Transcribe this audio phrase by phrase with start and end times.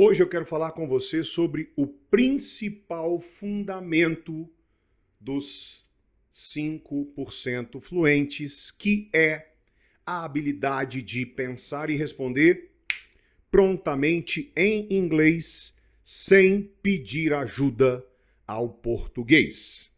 [0.00, 4.48] Hoje eu quero falar com você sobre o principal fundamento
[5.18, 5.84] dos
[6.32, 9.48] 5% fluentes, que é
[10.06, 12.70] a habilidade de pensar e responder
[13.50, 15.74] prontamente em inglês
[16.04, 18.06] sem pedir ajuda
[18.46, 19.92] ao português.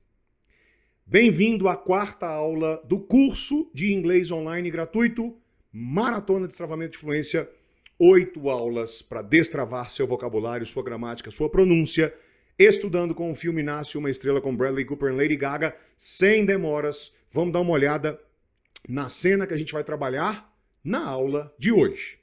[1.05, 5.37] Bem-vindo à quarta aula do curso de inglês online gratuito
[5.71, 7.47] Maratona de Destravamento de Fluência.
[8.03, 12.15] Oito aulas para destravar seu vocabulário, sua gramática, sua pronúncia,
[12.59, 17.13] estudando com o filme Nasce uma Estrela com Bradley Cooper e Lady Gaga, sem demoras.
[17.31, 18.19] Vamos dar uma olhada
[18.89, 20.51] na cena que a gente vai trabalhar
[20.83, 22.19] na aula de hoje.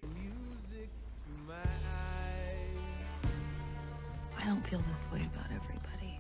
[4.36, 6.20] I don't feel this way about everybody.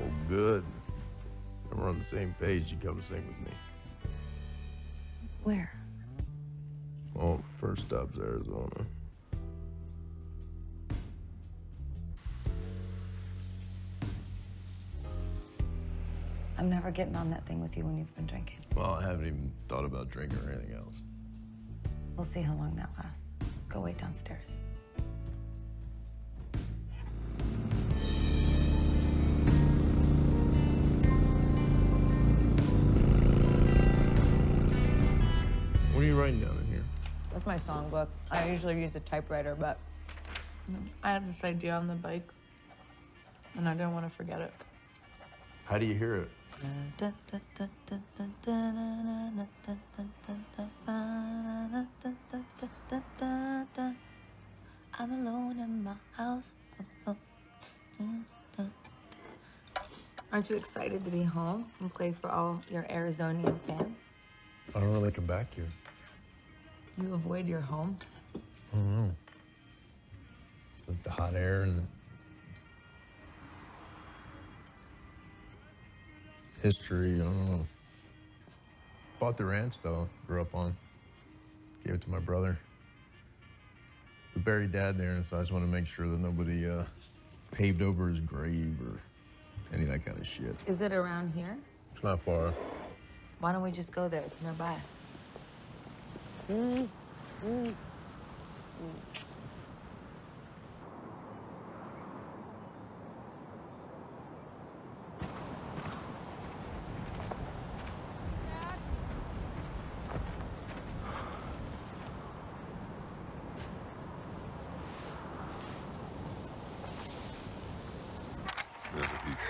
[0.00, 0.64] Well, good.
[1.70, 2.72] We're on the same page.
[2.72, 3.52] You come sing with me.
[5.44, 5.83] Where?
[7.14, 8.86] Well, first stop's Arizona.
[16.58, 18.58] I'm never getting on that thing with you when you've been drinking.
[18.74, 21.00] Well, I haven't even thought about drinking or anything else.
[22.16, 23.32] We'll see how long that lasts.
[23.68, 24.54] Go wait downstairs.
[35.92, 36.63] What are you writing down in
[37.44, 37.52] here?
[37.54, 38.08] That's my songbook.
[38.30, 39.78] I usually use a typewriter, but
[41.02, 42.28] I had this idea on the bike,
[43.56, 44.52] and I didn't want to forget it.
[45.64, 46.30] How do you hear it?
[54.96, 56.52] I'm alone in my house.
[60.32, 64.04] Aren't you excited to be home and play for all your Arizonian fans?
[64.74, 65.68] I don't really come back here.
[67.00, 67.98] You avoid your home?
[68.34, 69.10] I don't know.
[70.78, 71.86] It's like the hot air and
[76.62, 77.14] history.
[77.14, 77.66] I don't know.
[79.18, 80.08] Bought the ranch though.
[80.26, 80.76] Grew up on.
[81.84, 82.58] Gave it to my brother.
[84.34, 86.84] We buried dad there, and so I just want to make sure that nobody uh,
[87.52, 89.00] paved over his grave or
[89.72, 90.56] any of that kind of shit.
[90.66, 91.56] Is it around here?
[91.92, 92.52] It's not far.
[93.40, 94.22] Why don't we just go there?
[94.22, 94.76] It's nearby.
[96.46, 96.88] He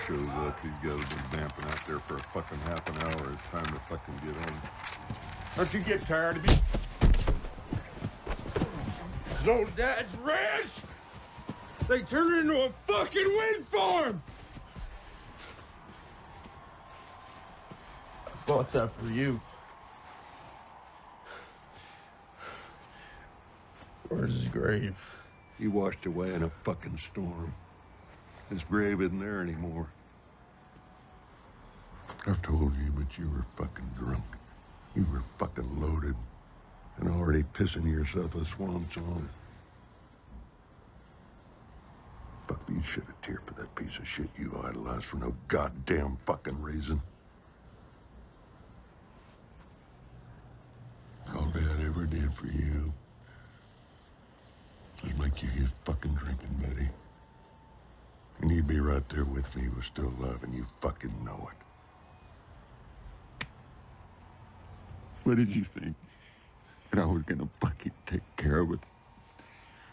[0.07, 3.33] shows up, he's got to been vamping out there for a fucking half an hour.
[3.33, 4.61] It's time to fucking get home.
[5.57, 6.74] Don't you get tired of me?
[9.45, 10.71] So Dad's ranch,
[11.87, 14.23] they turned into a fucking wind farm.
[18.25, 19.39] I bought that for you.
[24.09, 24.95] Where's his grave?
[25.59, 27.53] He washed away in a fucking storm.
[28.49, 29.85] His grave isn't there anymore.
[32.25, 34.25] I've told you, but you were fucking drunk.
[34.95, 36.15] You were fucking loaded
[36.97, 39.27] and already pissing yourself a swan song.
[42.47, 46.17] Fuck, you shed a tear for that piece of shit you idolized for no goddamn
[46.25, 47.01] fucking reason.
[51.35, 52.93] All Dad ever did for you
[55.03, 56.89] was make you his fucking drinking buddy.
[58.41, 63.47] And he'd be right there with me, was still alive, and you fucking know it.
[65.23, 65.95] What did you think?
[66.95, 68.79] That I was gonna fucking take care of it?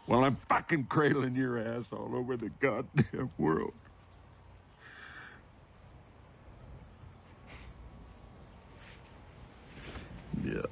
[0.07, 3.73] While I'm fucking cradling your ass all over the goddamn world.
[10.45, 10.63] Yeah.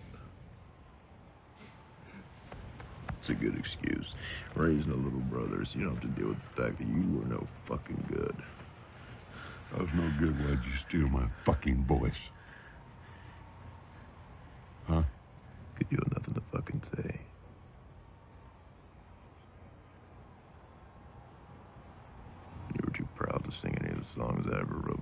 [3.19, 4.15] It's a good excuse.
[4.55, 7.19] Raising a little brother so you don't have to deal with the fact that you
[7.19, 8.37] were no fucking good.
[9.77, 12.31] I was no good, why'd you steal my fucking voice?
[14.87, 15.03] Huh?
[15.75, 15.99] Cause you
[16.81, 17.21] have nothing say.
[22.75, 25.01] You were too proud to sing any of the songs I ever wrote.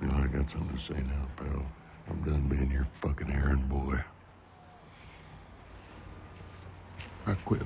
[0.00, 1.64] You know, I got something to say now, pal.
[2.08, 3.98] I'm done being your fucking errand boy.
[7.26, 7.62] I quit.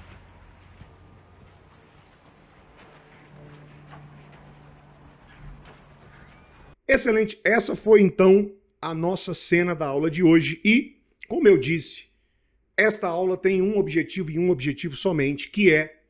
[6.87, 7.39] Excelente.
[7.45, 8.51] Essa foi então
[8.81, 12.09] a nossa cena da aula de hoje e, como eu disse,
[12.77, 16.01] Esta aula tem um objetivo e um objetivo somente, que é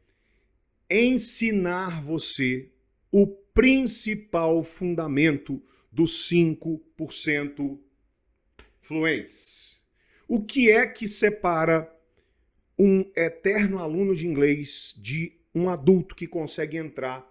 [0.91, 2.71] ensinar você
[3.11, 7.79] o principal fundamento dos 5%
[8.83, 9.81] fluentes.
[10.29, 11.91] O que é que separa
[12.79, 17.27] um eterno aluno de inglês de um adulto que consegue entrar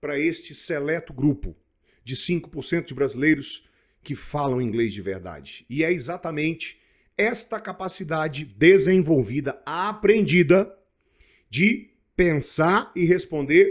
[0.00, 1.56] para este seleto grupo
[2.04, 3.66] de 5% de brasileiros
[4.06, 5.66] que falam inglês de verdade?
[5.68, 6.80] E é exatamente
[7.18, 10.72] esta capacidade desenvolvida, aprendida,
[11.50, 13.68] de pensar e responder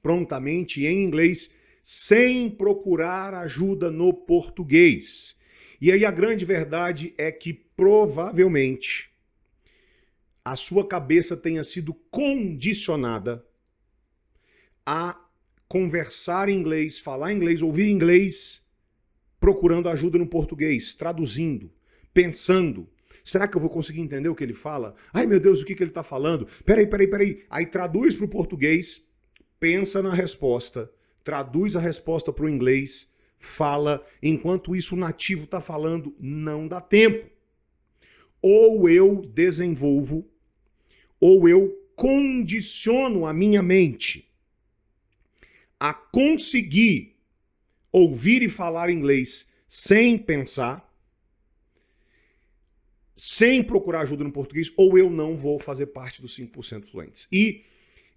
[0.00, 1.50] prontamente em inglês
[1.82, 5.36] sem procurar ajuda no português.
[5.80, 9.10] E aí a grande verdade é que provavelmente
[10.44, 13.44] a sua cabeça tenha sido condicionada
[14.86, 15.20] a
[15.66, 18.62] conversar em inglês, falar inglês, ouvir inglês,
[19.40, 21.72] procurando ajuda no português, traduzindo,
[22.12, 22.86] pensando.
[23.24, 24.94] Será que eu vou conseguir entender o que ele fala?
[25.12, 26.46] Ai meu Deus, o que, que ele está falando?
[26.64, 27.44] Peraí, peraí, peraí.
[27.48, 29.02] Aí traduz para o português,
[29.58, 30.90] pensa na resposta,
[31.24, 33.08] traduz a resposta para o inglês,
[33.38, 34.04] fala.
[34.22, 37.28] Enquanto isso o nativo está falando, não dá tempo.
[38.42, 40.26] Ou eu desenvolvo,
[41.18, 44.30] ou eu condiciono a minha mente
[45.78, 47.09] a conseguir
[47.92, 50.88] ouvir e falar inglês sem pensar,
[53.16, 57.28] sem procurar ajuda no português, ou eu não vou fazer parte dos 5% fluentes.
[57.30, 57.64] E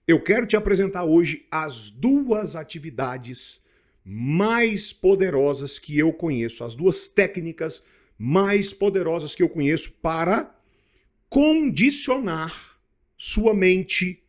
[0.08, 3.62] eu quero te apresentar hoje as duas atividades
[4.04, 7.84] mais poderosas que eu conheço, as duas técnicas
[8.18, 10.54] mais poderosas que eu conheço para
[11.30, 12.78] condicionar
[13.18, 14.24] sua mente,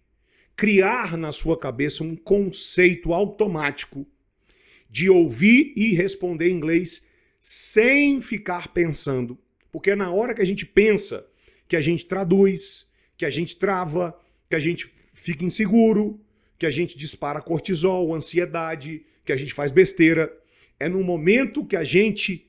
[0.56, 4.06] criar na sua cabeça um conceito automático
[4.96, 6.88] de ouvir e responder em inglês
[7.40, 9.38] sem ficar pensando
[9.74, 11.26] porque é na hora que a gente pensa
[11.66, 12.86] que a gente traduz,
[13.16, 14.16] que a gente trava,
[14.48, 16.20] que a gente fica inseguro,
[16.56, 20.32] que a gente dispara cortisol, ansiedade, que a gente faz besteira.
[20.78, 22.48] É no momento que a gente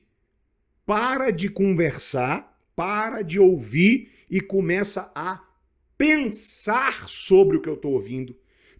[0.86, 5.44] para de conversar, para de ouvir e começa a
[5.98, 8.38] pensar sobre o que eu estou ouvindo,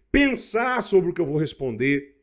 [0.09, 2.15] pensar sobre o que eu vou responder,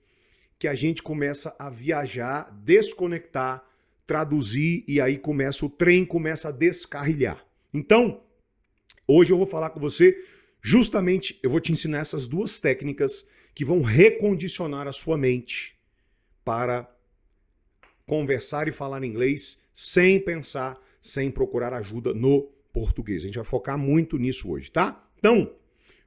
[0.59, 3.65] que a gente começa a viajar, desconectar
[4.07, 7.45] traduzir e aí começa o trem começa a descarrilhar.
[7.73, 8.23] Então,
[9.07, 10.17] hoje eu vou falar com você
[10.63, 15.79] justamente, eu vou te ensinar essas duas técnicas que vão recondicionar a sua mente
[16.45, 16.91] para
[18.07, 22.43] conversar e falar inglês sem pensar, sem procurar ajuda no
[22.73, 23.23] português.
[23.23, 25.09] A gente vai focar muito nisso hoje, tá?
[25.19, 25.55] Então,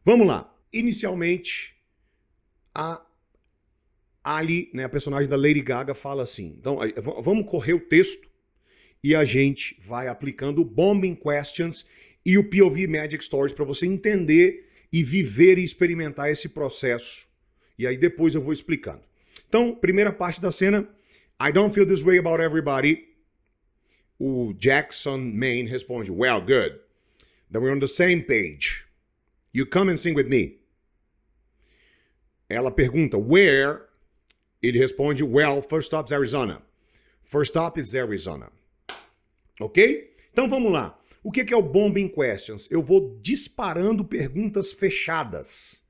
[0.03, 0.53] vamos lá.
[0.71, 1.75] Inicialmente,
[2.75, 3.01] a
[4.29, 6.57] Ali, né, a personagem da Lady Gaga fala assim.
[6.59, 6.79] Então,
[7.21, 8.27] vamos correr o texto
[9.01, 11.85] e a gente vai aplicando o Bombing Questions
[12.25, 17.25] e o POV Magic Stories para você entender e viver e experimentar esse processo.
[17.79, 18.99] E aí depois eu vou explicando.
[19.47, 20.85] Então, primeira parte da cena.
[21.41, 23.07] I don't feel this way about everybody.
[24.19, 26.77] O Jackson Maine responde, well, good.
[27.49, 28.83] Then we're on the same page.
[29.53, 30.57] You come and sing with me.
[32.49, 33.86] Ela pergunta, where
[34.61, 36.61] ele responde, well, first stop's Arizona.
[37.23, 38.51] First stop is Arizona.
[39.59, 40.13] Ok?
[40.31, 40.99] Então vamos lá.
[41.23, 42.67] O que é o Bombing Questions?
[42.71, 45.83] Eu vou disparando perguntas fechadas,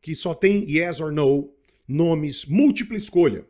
[0.00, 1.52] que só tem yes or no,
[1.88, 3.44] nomes, múltipla escolha.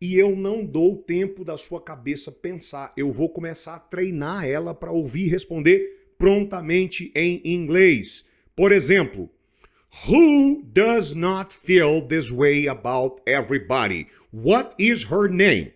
[0.00, 2.92] E eu não dou tempo da sua cabeça pensar.
[2.96, 8.24] Eu vou começar a treinar ela para ouvir e responder prontamente em inglês.
[8.54, 9.30] Por exemplo,
[10.04, 14.08] Who does not feel this way about everybody?
[14.30, 15.72] What is her name?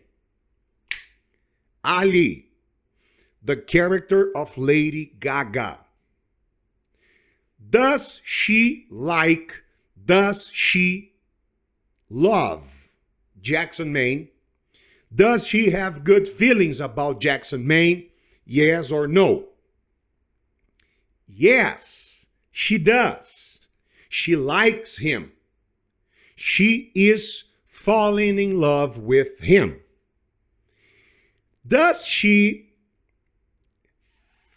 [1.83, 2.45] Ally,
[3.43, 5.79] the character of Lady Gaga.
[7.71, 9.53] Does she like,
[10.05, 11.12] does she
[12.09, 12.65] love
[13.41, 14.29] Jackson Maine?
[15.12, 18.09] Does she have good feelings about Jackson Maine?
[18.45, 19.47] Yes or no?
[21.27, 23.50] Yes, she does.
[24.12, 25.31] She likes him.
[26.35, 29.79] She is falling in love with him.
[31.67, 32.73] Does she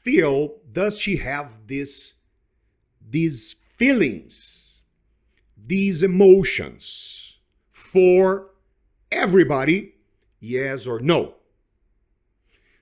[0.01, 2.15] feel, does she have this,
[3.07, 4.81] these feelings,
[5.55, 7.35] these emotions
[7.71, 8.49] for
[9.11, 9.93] everybody?
[10.39, 11.35] Yes or no?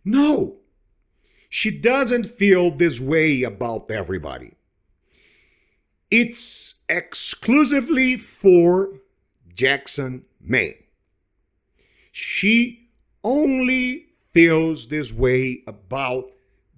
[0.05, 0.55] No.
[1.49, 4.53] She doesn't feel this way about everybody.
[6.11, 8.89] It's exclusively for
[9.55, 10.75] Jackson, Maine.
[12.11, 12.89] She
[13.23, 16.31] only feels this way about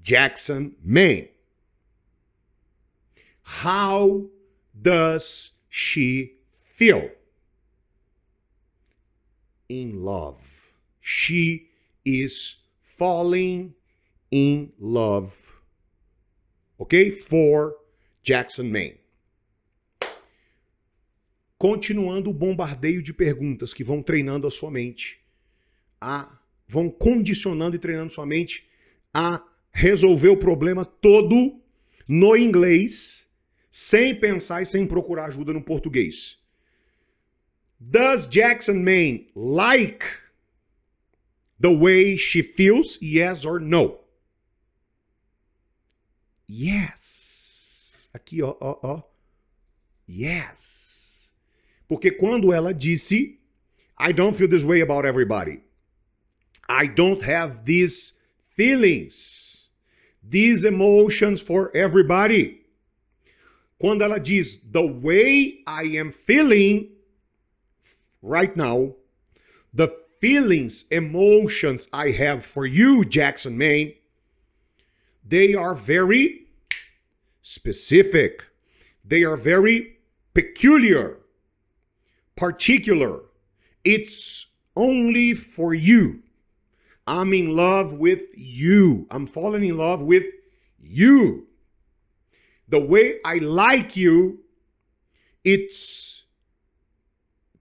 [0.04, 1.30] Jackson Maine.
[3.42, 4.26] How
[4.80, 6.34] does she
[6.76, 7.10] feel?
[9.68, 10.38] In love.
[11.02, 11.70] She
[12.06, 12.58] is
[12.98, 13.74] falling
[14.30, 15.36] in love.
[16.80, 17.10] Ok?
[17.12, 17.76] For
[18.24, 18.98] Jackson Maine.
[21.64, 25.22] Continuando o bombardeio de perguntas que vão treinando a sua mente,
[26.02, 28.68] a, vão condicionando e treinando sua mente
[29.14, 29.42] a
[29.72, 31.58] resolver o problema todo
[32.06, 33.30] no inglês,
[33.72, 36.38] sem pensar e sem procurar ajuda no português.
[37.80, 40.06] Does Jackson Maine like
[41.62, 43.00] the way she feels?
[43.02, 44.02] Yes or no?
[46.50, 48.10] Yes.
[48.14, 49.04] Aqui, ó, ó, ó.
[50.10, 50.93] Yes.
[51.94, 53.38] Porque quando ela disse,
[54.00, 55.60] I don't feel this way about everybody.
[56.68, 58.14] I don't have these
[58.56, 59.68] feelings,
[60.28, 62.62] these emotions for everybody.
[63.80, 66.90] Quando ela diz, the way I am feeling
[68.24, 68.96] right now,
[69.72, 73.94] the feelings, emotions I have for you, Jackson Maine,
[75.24, 76.48] they are very
[77.44, 78.42] specific.
[79.06, 79.98] They are very
[80.34, 81.20] peculiar,
[82.36, 83.22] particular.
[83.84, 86.22] It's only for you.
[87.06, 89.08] I'm in love with you.
[89.12, 90.26] I'm falling in love with
[90.80, 91.48] you.
[92.70, 94.40] The way I like you,
[95.44, 96.24] it's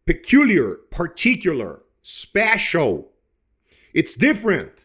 [0.07, 3.11] peculiar, particular, special.
[3.93, 4.85] It's different.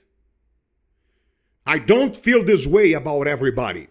[1.65, 3.87] I don't feel this way about everybody.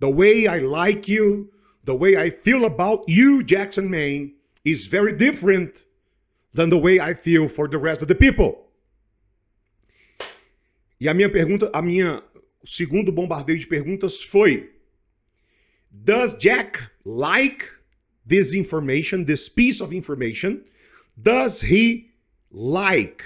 [0.00, 1.52] The way I like you,
[1.84, 5.82] the way I feel about you, Jackson Maine, is very different
[6.54, 8.66] than the way I feel for the rest of the people.
[11.00, 12.22] E a minha pergunta, a minha
[12.64, 14.70] segundo bombardeio de perguntas foi:
[16.04, 17.68] Does Jack like
[18.24, 20.64] this information, this piece of information?
[21.20, 22.10] Does he
[22.50, 23.22] like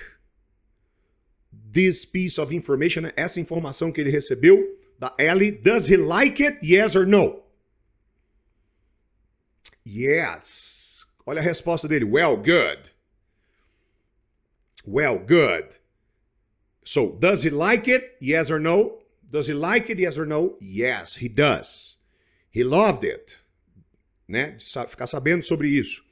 [1.71, 4.65] this piece of information, essa informação que ele recebeu
[4.99, 5.51] da Ellie?
[5.51, 6.59] Does he like it?
[6.63, 7.43] Yes or no?
[9.85, 10.76] Yes.
[11.27, 12.05] Olha a resposta dele.
[12.05, 12.91] Well, good.
[14.87, 15.75] Well, good.
[16.85, 18.17] So, does he like it?
[18.21, 19.01] Yes or no?
[19.29, 19.99] Does he like it?
[19.99, 20.55] Yes or no?
[20.61, 21.97] Yes, he does.
[22.51, 23.39] He loved it.
[24.29, 24.57] Né?
[24.89, 26.03] Ficar sabendo sobre isso.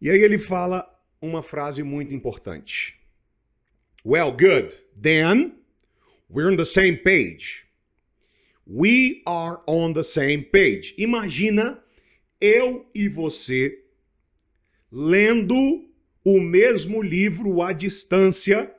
[0.00, 0.86] E aí ele fala
[1.22, 2.94] uma frase muito importante.
[4.04, 4.76] Well, good.
[4.94, 5.54] Then
[6.28, 7.64] we're on the same page.
[8.66, 10.94] We are on the same page.
[10.98, 11.82] Imagina
[12.40, 13.85] eu e você
[14.98, 15.84] lendo
[16.24, 18.74] o mesmo livro à distância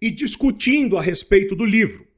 [0.00, 2.08] e discutindo a respeito do livro.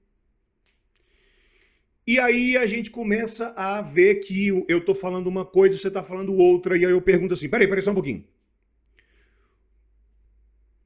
[2.06, 6.02] E aí a gente começa a ver que eu estou falando uma coisa, você está
[6.02, 8.24] falando outra, e aí eu pergunto assim: peraí, peraí, só um pouquinho.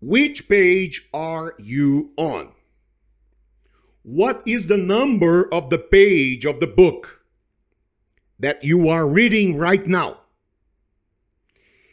[0.02, 2.52] Which page are you on?
[4.04, 7.21] What is the number of the page of the book
[8.40, 10.18] that you are reading right now?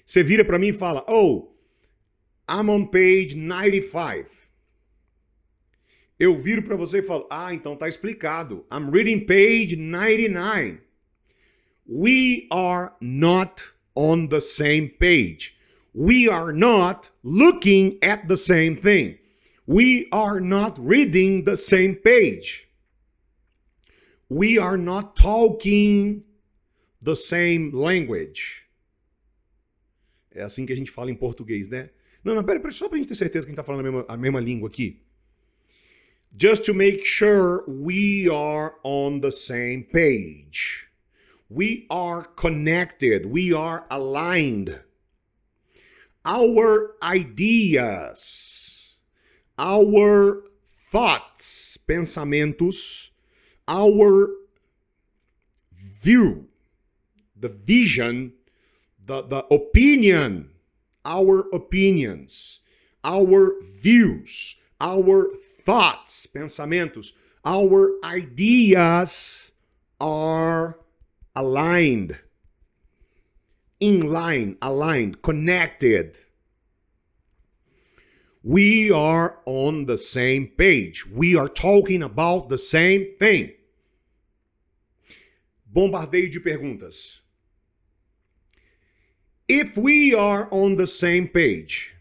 [0.05, 1.51] Você vira para mim e fala: Oh,
[2.47, 4.29] I'm on page 95.
[6.19, 8.65] Eu viro para você e falo: Ah, então tá explicado.
[8.71, 10.79] I'm reading page 99.
[11.87, 13.63] We are not
[13.95, 15.55] on the same page.
[15.93, 19.17] We are not looking at the same thing.
[19.67, 22.67] We are not reading the same page.
[24.29, 26.23] We are not talking
[27.01, 28.64] the same language.
[30.35, 31.89] É assim que a gente fala em português, né?
[32.23, 33.91] Não, não, pera, pera só pra gente ter certeza que a gente tá falando a
[33.91, 35.01] mesma, a mesma língua aqui.
[36.37, 40.85] Just to make sure we are on the same page.
[41.49, 43.25] We are connected.
[43.25, 44.81] We are aligned.
[46.25, 48.97] Our ideas,
[49.57, 50.43] our
[50.91, 53.11] thoughts, pensamentos,
[53.67, 54.29] our
[56.01, 56.49] view,
[57.39, 58.33] the vision
[59.05, 60.49] the, the opinion,
[61.03, 62.59] our opinions,
[63.03, 65.27] our views, our
[65.65, 67.11] thoughts, pensamentos,
[67.43, 69.51] our ideas
[69.99, 70.79] are
[71.35, 72.17] aligned.
[73.79, 76.17] In line, aligned, connected.
[78.41, 81.05] We are on the same page.
[81.05, 83.51] We are talking about the same thing.
[85.71, 87.19] Bombardeio de perguntas.
[89.47, 91.95] If we are on the same page,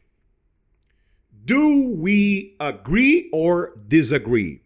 [1.45, 4.63] Do we agree or disagree?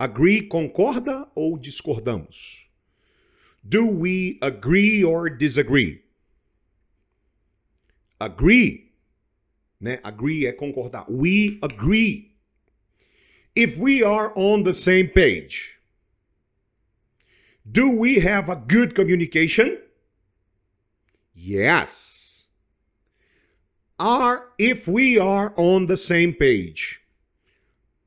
[0.00, 2.66] Agree concorda ou discordamos?
[3.62, 6.02] Do we agree or disagree?
[8.18, 8.90] Agree,
[9.80, 10.00] né?
[10.02, 11.06] Agree é concordar.
[11.08, 12.32] We agree.
[13.54, 15.78] If we are on the same page,
[17.64, 19.78] do we have a good communication?
[21.40, 22.46] Yes.
[24.00, 27.00] Are if we are on the same page,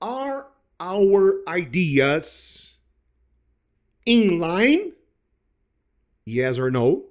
[0.02, 0.48] are
[0.82, 2.74] our ideas
[4.06, 4.92] in line?
[6.26, 7.06] Yes or no?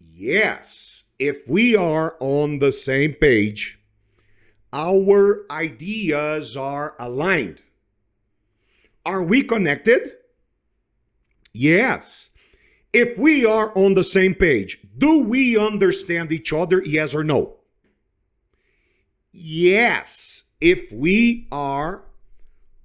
[0.00, 1.04] Yes.
[1.18, 3.78] If we are on the same page,
[4.72, 7.60] our ideas are aligned.
[9.04, 10.12] Are we connected?
[11.52, 12.30] Yes.
[12.94, 16.80] If we are on the same page, do we understand each other?
[16.84, 17.56] Yes or no?
[19.32, 20.44] Yes.
[20.60, 22.04] If we are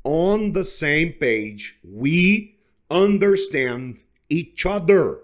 [0.04, 2.58] on the same page, we
[2.90, 4.00] understand
[4.30, 5.20] each other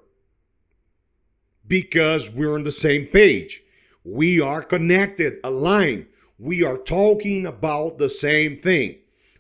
[1.65, 3.63] because we're on the same page.
[4.03, 6.05] We are connected, aligned.
[6.37, 8.97] We are talking about the same thing.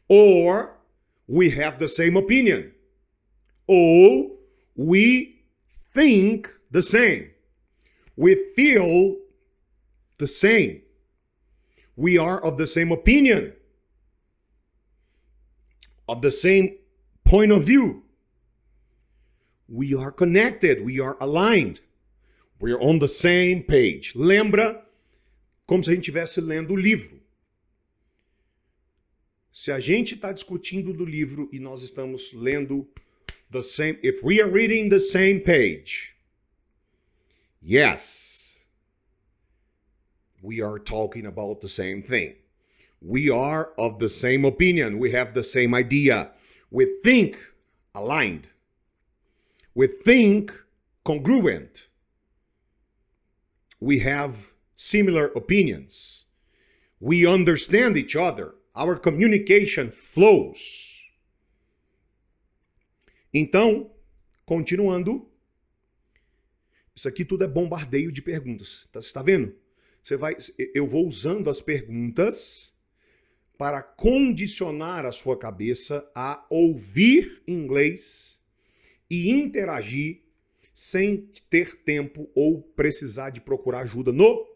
[0.09, 0.77] Or
[1.27, 2.73] we have the same opinion.
[3.67, 4.31] Or
[4.75, 5.34] we
[5.95, 7.31] think the same.
[8.15, 9.15] We feel
[10.19, 10.81] the same.
[11.95, 13.53] We are of the same opinion,
[16.07, 16.77] of the same
[17.23, 18.03] point of view.
[19.67, 21.79] We are connected, we are aligned.
[22.59, 24.13] We're on the same page.
[24.15, 24.81] Lembra
[25.67, 27.19] como se a gente estivesse lendo o livro.
[29.51, 32.87] Se a gente está discutindo do livro e nós estamos lendo
[33.55, 36.13] the same, if we are reading the same page,
[37.61, 38.53] yes,
[40.41, 42.35] we are talking about the same thing.
[43.01, 44.99] We are of the same opinion.
[44.99, 46.31] We have the same idea.
[46.69, 47.37] We think
[47.93, 48.47] aligned.
[49.73, 50.51] We think
[51.05, 51.87] congruent.
[53.79, 54.35] We have
[54.75, 56.25] similar opinions.
[56.99, 58.55] We understand each other.
[58.75, 60.94] Our communication flows.
[63.37, 63.91] Então,
[64.45, 65.29] continuando,
[66.95, 68.87] isso aqui tudo é bombardeio de perguntas.
[68.93, 69.53] Tá, você está vendo?
[70.01, 70.37] Você vai,
[70.73, 72.73] eu vou usando as perguntas
[73.57, 78.41] para condicionar a sua cabeça a ouvir inglês
[79.09, 80.21] e interagir
[80.73, 84.47] sem ter tempo ou precisar de procurar ajuda no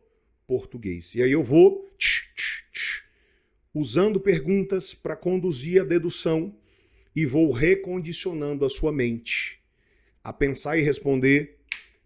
[0.48, 1.16] português.
[1.16, 3.04] E aí eu vou tch, tch, tch,
[3.74, 6.58] usando perguntas para conduzir a dedução
[7.20, 9.60] e vou recondicionando a sua mente
[10.24, 11.60] a pensar e responder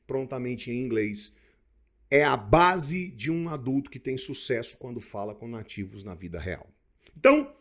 [0.08, 1.32] prontamente em inglês.
[2.10, 6.40] É a base de um adulto que tem sucesso quando fala com nativos na vida
[6.40, 6.68] real.
[7.16, 7.54] Então,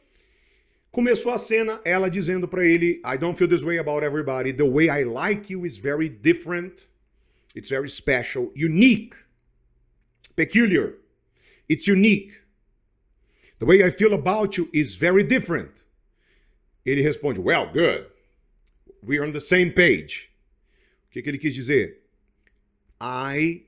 [0.91, 4.55] começou a cena ela dizendo para ele: I don't feel this way about everybody.
[4.55, 6.89] The way I like you is very different.
[7.55, 9.15] It's very special, unique,
[10.35, 10.95] peculiar.
[11.69, 12.33] It's unique.
[13.59, 15.82] The way I feel about you is very different.
[16.85, 18.07] Ele responde: Well, good.
[19.03, 20.31] We're on the same page.
[21.09, 21.99] O que, que ele quis dizer?
[23.01, 23.65] I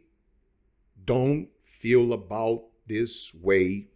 [1.04, 1.48] don't
[1.80, 3.88] feel about this way.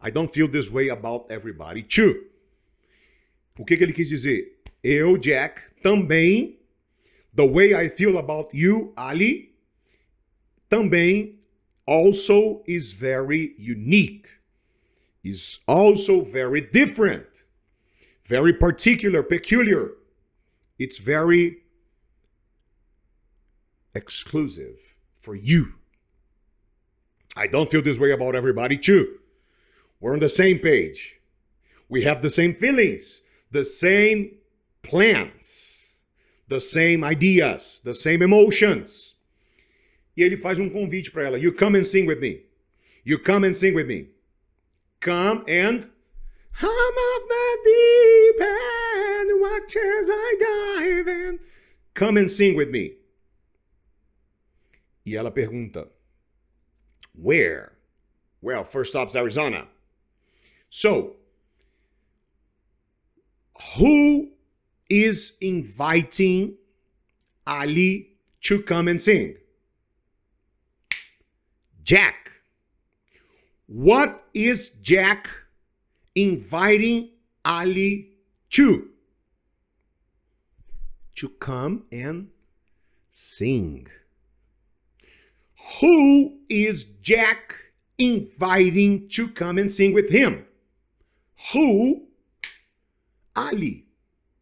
[0.00, 2.24] I don't feel this way about everybody too.
[3.58, 4.56] O que, que ele quis dizer?
[4.82, 6.58] Eu, Jack, também,
[7.34, 9.54] the way I feel about you, Ali,
[10.70, 11.38] também
[11.86, 14.26] also is very unique,
[15.22, 17.26] is also very different,
[18.30, 19.90] very particular, peculiar.
[20.78, 21.56] It's very
[23.92, 24.78] exclusive
[25.18, 25.74] for you.
[27.34, 29.18] I don't feel this way about everybody too.
[29.98, 31.16] We're on the same page.
[31.88, 34.36] We have the same feelings, the same
[34.84, 35.96] plans,
[36.46, 39.14] the same ideas, the same emotions.
[40.16, 41.38] E ele faz um convite para ela.
[41.38, 42.42] You come and sing with me.
[43.02, 44.06] You come and sing with me.
[45.00, 45.90] Come and
[46.62, 51.38] I'm of the deep end, watch as I dive in.
[51.94, 52.94] Come and sing with me.
[55.06, 55.88] E ela pergunta:
[57.14, 57.72] Where?
[58.42, 59.66] Well, first stop's Arizona.
[60.70, 61.16] So,
[63.76, 64.30] who
[64.88, 66.54] is inviting
[67.46, 68.06] Ally
[68.42, 69.36] to come and sing?
[71.82, 72.30] Jack.
[73.66, 75.28] What is Jack
[76.14, 77.10] inviting
[77.44, 78.12] Ali
[78.50, 78.88] to?
[81.16, 82.28] To come and
[83.10, 83.86] sing.
[85.80, 87.60] Who is Jack
[88.00, 90.46] inviting to come and sing with him.
[91.52, 92.08] Who?
[93.34, 93.86] Ali.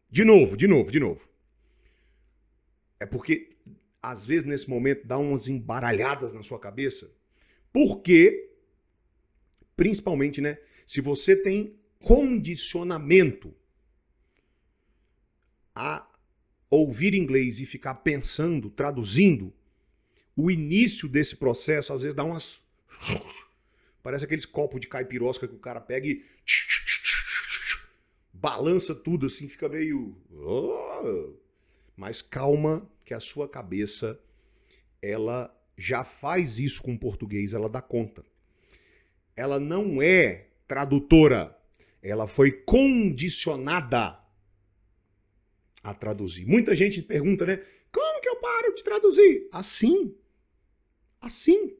[0.09, 1.21] De novo, de novo, de novo.
[2.99, 3.57] É porque,
[4.01, 7.11] às vezes, nesse momento, dá umas embaralhadas na sua cabeça.
[7.71, 8.49] Porque,
[9.75, 10.57] principalmente, né?
[10.89, 13.53] Se você tem condicionamento
[15.75, 16.09] a
[16.67, 19.53] ouvir inglês e ficar pensando, traduzindo,
[20.35, 22.59] o início desse processo às vezes dá umas.
[24.01, 26.25] Parece aqueles copos de caipirosca que o cara pega e.
[28.33, 30.17] Balança tudo assim, fica meio.
[31.95, 34.19] Mas calma, que a sua cabeça,
[34.99, 38.25] ela já faz isso com o português, ela dá conta.
[39.35, 41.59] Ela não é tradutora,
[41.99, 44.19] ela foi condicionada
[45.81, 46.45] a traduzir.
[46.45, 47.57] Muita gente pergunta, né?
[47.91, 49.49] Como que eu paro de traduzir?
[49.51, 50.15] Assim.
[51.19, 51.75] Assim.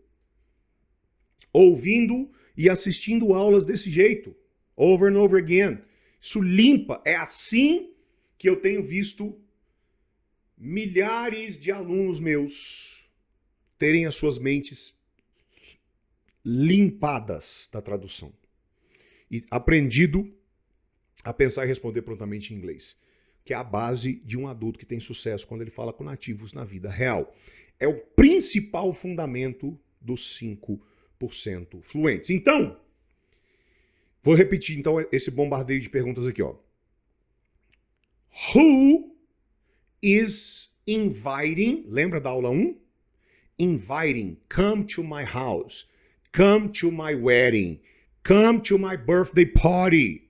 [1.54, 4.36] Ouvindo e assistindo aulas desse jeito.
[4.76, 5.84] Over and over again.
[6.20, 7.00] Isso limpa.
[7.06, 7.94] É assim
[8.40, 9.40] que eu tenho visto
[10.58, 13.08] milhares de alunos meus
[13.78, 14.98] terem as suas mentes
[16.44, 18.34] limpadas da tradução.
[19.30, 20.32] E aprendido
[21.24, 22.98] a pensar e responder prontamente em inglês
[23.50, 26.54] que é a base de um adulto que tem sucesso quando ele fala com nativos
[26.54, 27.36] na vida real.
[27.80, 32.30] É o principal fundamento dos 5% fluentes.
[32.30, 32.80] Então,
[34.22, 36.56] vou repetir então esse bombardeio de perguntas aqui, ó.
[38.54, 39.16] Who
[40.00, 41.86] is inviting?
[41.88, 42.80] Lembra da aula 1?
[43.58, 45.88] Inviting, come to my house,
[46.32, 47.82] come to my wedding,
[48.30, 50.30] come to my birthday party.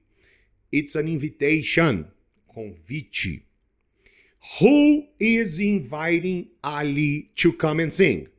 [0.71, 2.09] It's an invitation
[2.55, 3.43] convite.
[4.57, 8.29] Who is inviting Ally to come and sing?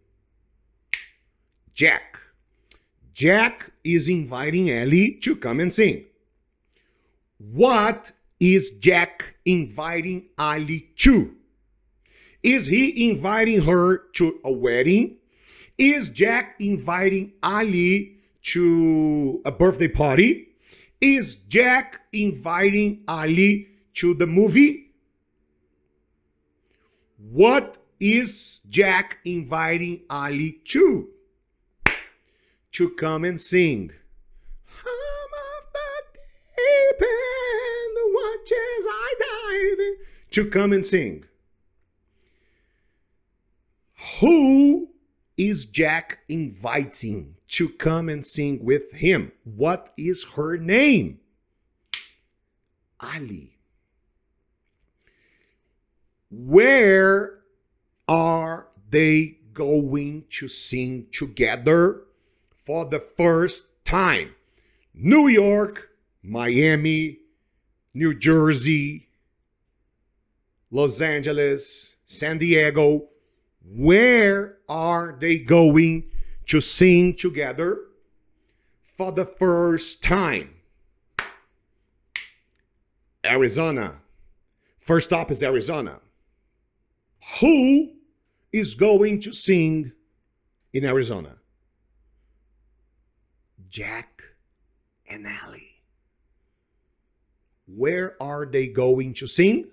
[1.74, 2.16] Jack.
[3.12, 6.06] Jack is inviting Ally to come and sing.
[7.36, 11.34] What is Jack inviting Ally to?
[12.42, 15.18] Is he inviting her to a wedding?
[15.76, 20.48] Is Jack inviting Ally to a birthday party?
[21.00, 24.90] Is Jack inviting Ally to the movie?
[27.30, 31.08] What is Jack inviting Ally to?
[32.72, 33.92] To come and sing.
[40.30, 41.24] To come and sing.
[44.20, 44.89] Who
[45.40, 49.32] is Jack inviting to come and sing with him?
[49.44, 51.18] What is her name?
[53.00, 53.48] Ally.
[56.30, 57.38] Where
[58.06, 62.02] are they going to sing together
[62.50, 64.34] for the first time?
[64.92, 65.88] New York,
[66.22, 67.16] Miami,
[67.94, 69.08] New Jersey,
[70.70, 73.09] Los Angeles, San Diego.
[73.72, 76.10] Where are they going
[76.46, 77.78] to sing together
[78.96, 80.54] for the first time?
[83.24, 83.94] Arizona.
[84.80, 86.00] First stop is Arizona.
[87.38, 87.92] Who
[88.52, 89.92] is going to sing
[90.72, 91.36] in Arizona?
[93.68, 94.22] Jack
[95.08, 95.60] and Ally.
[97.68, 99.68] Where are they going to sing?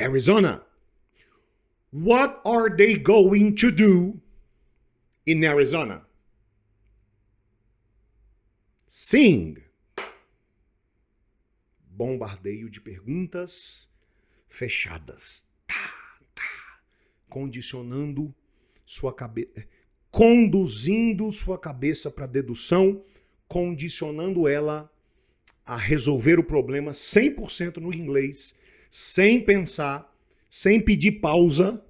[0.00, 0.62] Arizona.
[1.96, 4.20] What are they going to do
[5.24, 6.02] in Arizona?
[8.86, 9.56] Sing.
[11.88, 13.88] Bombardeio de perguntas
[14.46, 15.42] fechadas.
[15.66, 16.80] Tá, tá.
[17.30, 18.34] Condicionando
[18.84, 19.66] sua cabeça.
[20.10, 23.02] Conduzindo sua cabeça para dedução,
[23.48, 24.92] condicionando ela
[25.64, 28.54] a resolver o problema 100% no inglês,
[28.90, 30.14] sem pensar,
[30.50, 31.82] sem pedir pausa,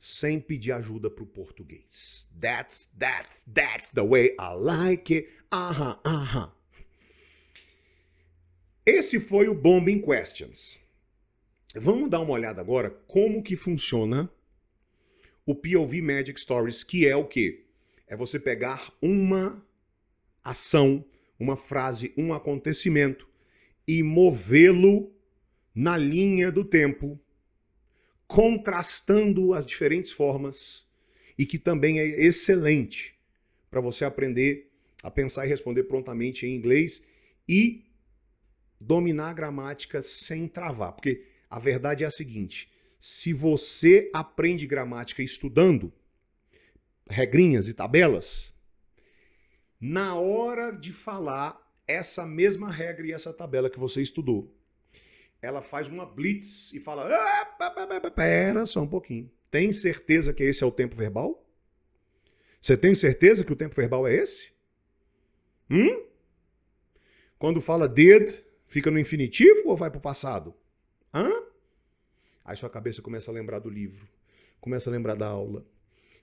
[0.00, 2.28] sem pedir ajuda para o português.
[2.40, 5.28] That's, that's, that's the way I like it.
[5.52, 6.52] Aham, aham.
[8.86, 10.78] Esse foi o Bombing Questions.
[11.74, 14.30] Vamos dar uma olhada agora como que funciona
[15.44, 17.64] o POV Magic Stories, que é o quê?
[18.06, 19.62] É você pegar uma
[20.42, 21.04] ação,
[21.38, 23.28] uma frase, um acontecimento
[23.86, 25.12] e movê-lo
[25.74, 27.20] na linha do tempo,
[28.28, 30.86] contrastando as diferentes formas
[31.36, 33.18] e que também é excelente
[33.70, 34.70] para você aprender
[35.02, 37.02] a pensar e responder prontamente em inglês
[37.48, 37.84] e
[38.78, 40.92] dominar a gramática sem travar.
[40.92, 45.92] Porque a verdade é a seguinte: se você aprende gramática estudando,
[47.08, 48.52] regrinhas e tabelas,
[49.80, 54.54] na hora de falar essa mesma regra e essa tabela que você estudou,
[55.40, 59.30] ela faz uma blitz e fala: ah, pera só um pouquinho.
[59.50, 61.44] Tem certeza que esse é o tempo verbal?
[62.60, 64.52] Você tem certeza que o tempo verbal é esse?
[65.70, 66.04] Hum?
[67.38, 68.34] Quando fala did,
[68.66, 70.54] fica no infinitivo ou vai para o passado?
[71.14, 71.30] Hã?
[72.44, 74.08] Aí sua cabeça começa a lembrar do livro,
[74.60, 75.64] começa a lembrar da aula,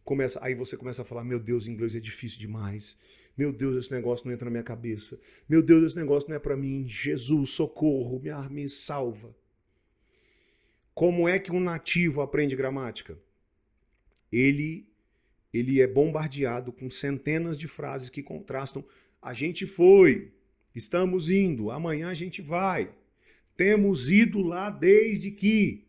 [0.03, 2.97] começa, aí você começa a falar: meu Deus, inglês é difícil demais.
[3.37, 5.19] Meu Deus, esse negócio não entra na minha cabeça.
[5.47, 6.87] Meu Deus, esse negócio não é para mim.
[6.87, 9.35] Jesus, socorro, me, me salva.
[10.93, 13.17] Como é que um nativo aprende gramática?
[14.31, 14.87] Ele
[15.57, 18.83] ele é bombardeado com centenas de frases que contrastam.
[19.21, 20.33] A gente foi,
[20.75, 22.89] estamos indo, amanhã a gente vai.
[23.55, 25.85] Temos ido lá desde que.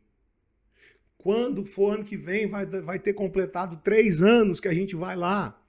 [1.18, 5.16] Quando for ano que vem, vai, vai ter completado três anos que a gente vai
[5.16, 5.60] lá.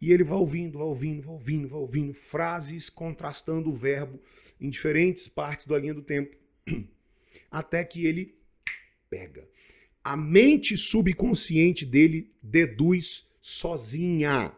[0.00, 4.18] E ele vai ouvindo, vai ouvindo, vai ouvindo, vai ouvindo frases contrastando o verbo
[4.60, 6.34] em diferentes partes da linha do tempo,
[7.50, 8.34] até que ele
[9.08, 9.46] pega.
[10.02, 14.52] A mente subconsciente dele deduz sozinha.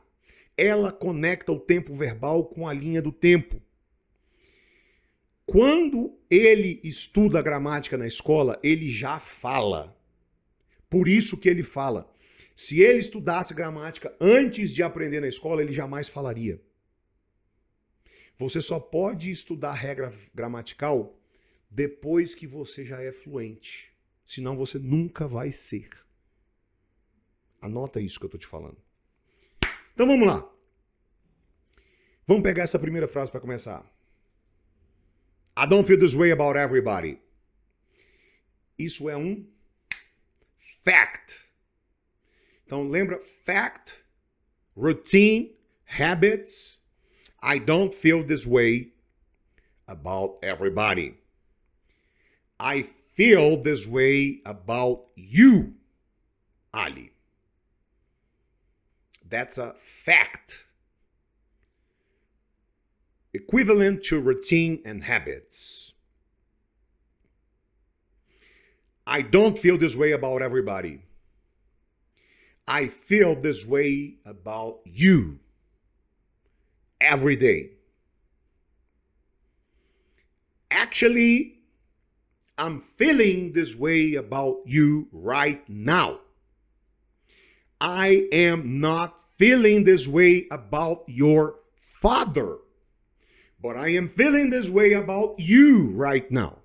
[0.57, 3.61] Ela conecta o tempo verbal com a linha do tempo.
[5.45, 9.97] Quando ele estuda a gramática na escola, ele já fala.
[10.89, 12.12] Por isso que ele fala.
[12.55, 16.61] Se ele estudasse gramática antes de aprender na escola, ele jamais falaria.
[18.39, 21.19] Você só pode estudar regra gramatical
[21.71, 23.93] depois que você já é fluente.
[24.27, 25.91] Senão você nunca vai ser.
[27.61, 28.77] Anota isso que eu estou te falando.
[29.95, 30.49] Então vamos lá.
[32.27, 33.85] Vamos pegar essa primeira frase para começar.
[35.57, 37.21] I don't feel this way about everybody.
[38.79, 39.47] Isso é um
[40.83, 41.42] fact.
[42.73, 43.97] Então lembra fact,
[44.75, 45.51] routine,
[45.85, 46.79] habits.
[47.43, 48.93] I don't feel this way
[49.87, 51.19] about everybody.
[52.59, 55.75] I feel this way about you,
[56.73, 57.11] Ally.
[59.29, 60.61] That's a fact.
[63.35, 65.93] Equivalent to routine and habits.
[69.07, 71.03] I don't feel this way about everybody.
[72.67, 75.39] I feel this way about you
[77.01, 77.71] every day.
[80.71, 81.59] Actually,
[82.57, 86.21] I'm feeling this way about you right now.
[87.81, 91.57] I am not feeling this way about your
[92.01, 92.59] father,
[93.61, 96.59] but I am feeling this way about you right now.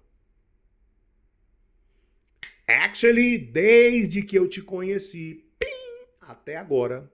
[2.67, 5.46] Actually, desde que eu te conheci,
[6.27, 7.09] até agora,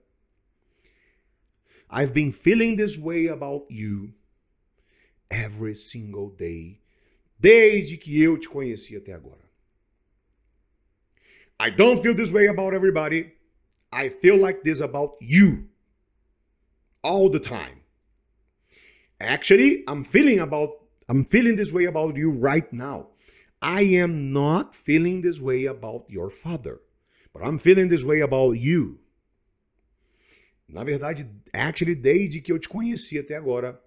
[1.90, 4.12] I've been feeling this way about you
[5.30, 6.80] every single day,
[7.38, 9.44] desde que eu te conheci até agora.
[11.58, 13.32] I don't feel this way about everybody.
[13.92, 15.68] I feel like this about you
[17.02, 17.80] all the time.
[19.20, 20.70] Actually, I'm feeling about
[21.08, 23.08] I'm feeling this way about you right now.
[23.62, 26.80] I am not feeling this way about your father,
[27.32, 28.98] but I'm feeling this way about you.
[30.68, 33.80] Na verdade, actually, desde que eu te conheci até agora,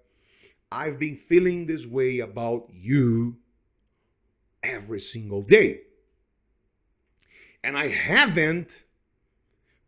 [0.70, 3.36] I've been feeling this way about you
[4.62, 5.82] every single day.
[7.62, 8.82] And I haven't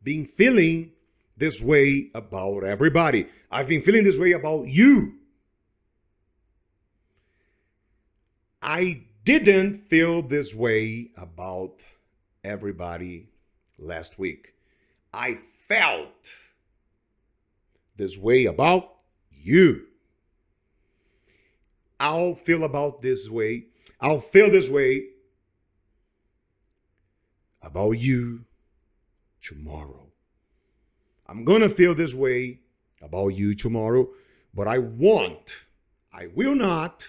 [0.03, 0.92] been feeling
[1.37, 3.26] this way about everybody.
[3.50, 5.14] I've been feeling this way about you.
[8.62, 11.81] I didn't feel this way about
[12.44, 13.29] everybody
[13.79, 14.55] last week.
[15.12, 16.31] I felt
[18.01, 18.95] this way about
[19.31, 19.87] you.
[22.01, 23.67] I'll feel about this way.
[24.01, 25.09] I'll feel this way
[27.63, 28.47] about you
[29.43, 30.07] tomorrow.
[31.27, 32.61] I'm going to feel this way
[33.03, 34.09] about you tomorrow,
[34.55, 35.55] but I won't,
[36.13, 37.07] I will not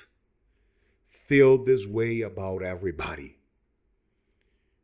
[1.27, 3.37] feel this way about everybody.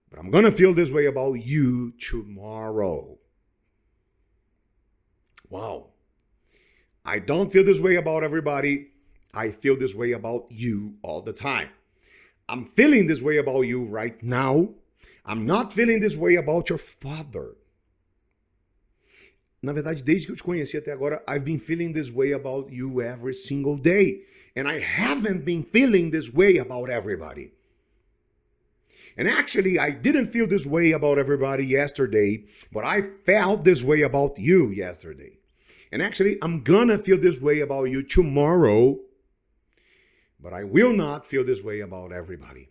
[0.10, 3.18] But I'm going to feel this way about you tomorrow.
[5.50, 5.88] Wow.
[7.08, 8.90] I don't feel this way about everybody.
[9.34, 11.70] I feel this way about you all the time.
[12.50, 14.70] I'm feeling this way about you right now.
[15.26, 17.56] I'm not feeling this way about your father.
[19.64, 22.72] Na verdade, desde que eu te conheci até agora, I've been feeling this way about
[22.72, 24.24] you every single day.
[24.58, 27.52] And I haven't been feeling this way about everybody.
[29.18, 34.02] And actually, I didn't feel this way about everybody yesterday, but I felt this way
[34.02, 35.38] about you yesterday.
[35.92, 39.00] And actually, I'm gonna feel this way about you tomorrow,
[40.40, 42.70] but I will not feel this way about everybody.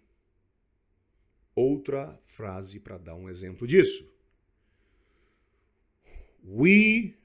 [1.57, 4.05] Outra frase para dar um exemplo disso.
[6.44, 7.16] We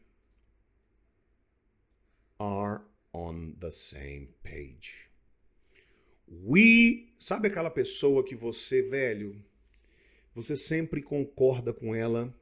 [2.39, 2.82] are
[3.13, 5.10] on the same page.
[6.27, 9.36] We, sabe aquela pessoa que você, velho,
[10.34, 12.34] você sempre concorda com ela,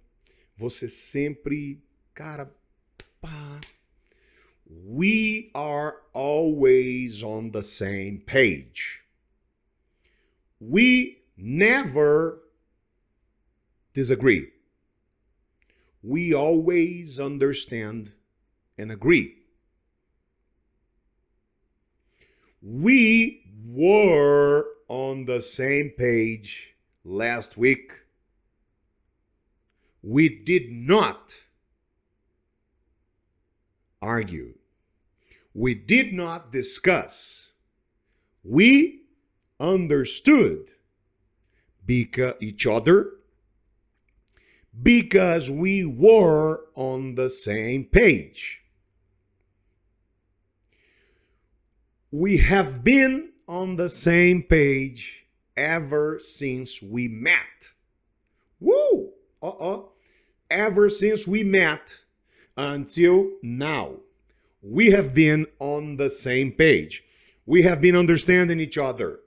[0.56, 1.82] você sempre,
[2.14, 2.54] cara,
[3.24, 3.64] pá.
[4.66, 9.00] We are always on the same page.
[10.60, 12.42] We never
[13.94, 14.50] disagree.
[16.04, 18.12] We always understand
[18.78, 19.36] and agree.
[22.62, 27.92] We were on the same page last week.
[30.02, 31.36] We did not
[34.02, 34.54] argue.
[35.54, 37.50] We did not discuss.
[38.44, 39.02] We
[39.60, 40.70] understood
[41.86, 43.14] because each other
[44.82, 48.60] because we were on the same page.
[52.12, 55.26] We have been on the same page
[55.58, 57.40] ever since we met.
[58.60, 59.12] Woo!
[59.42, 59.82] Uh-uh.
[60.50, 62.00] Ever since we met
[62.60, 63.96] until now.
[64.62, 67.04] We have been on the same page.
[67.46, 69.22] We have been understanding each other.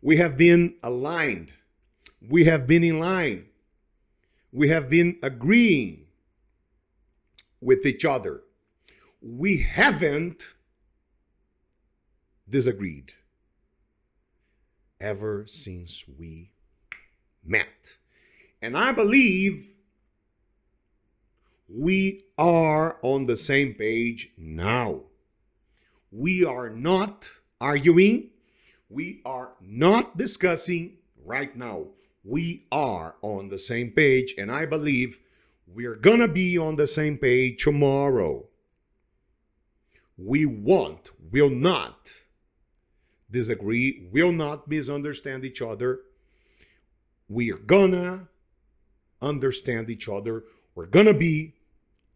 [0.00, 1.52] We have been aligned.
[2.28, 3.46] We have been in line.
[4.52, 6.06] We have been agreeing
[7.60, 8.42] with each other.
[9.20, 10.46] We haven't
[12.48, 13.12] disagreed
[15.00, 16.52] ever since we
[17.44, 17.96] met.
[18.62, 19.75] And I believe
[21.68, 25.00] we are on the same page now.
[26.12, 27.28] We are not
[27.60, 28.30] arguing.
[28.88, 31.86] We are not discussing right now.
[32.24, 35.18] We are on the same page, and I believe
[35.66, 38.46] we're gonna be on the same page tomorrow.
[40.16, 42.12] We won't, will not
[43.30, 46.00] disagree, will not misunderstand each other.
[47.28, 48.28] We're gonna
[49.20, 50.44] understand each other.
[50.74, 51.55] We're gonna be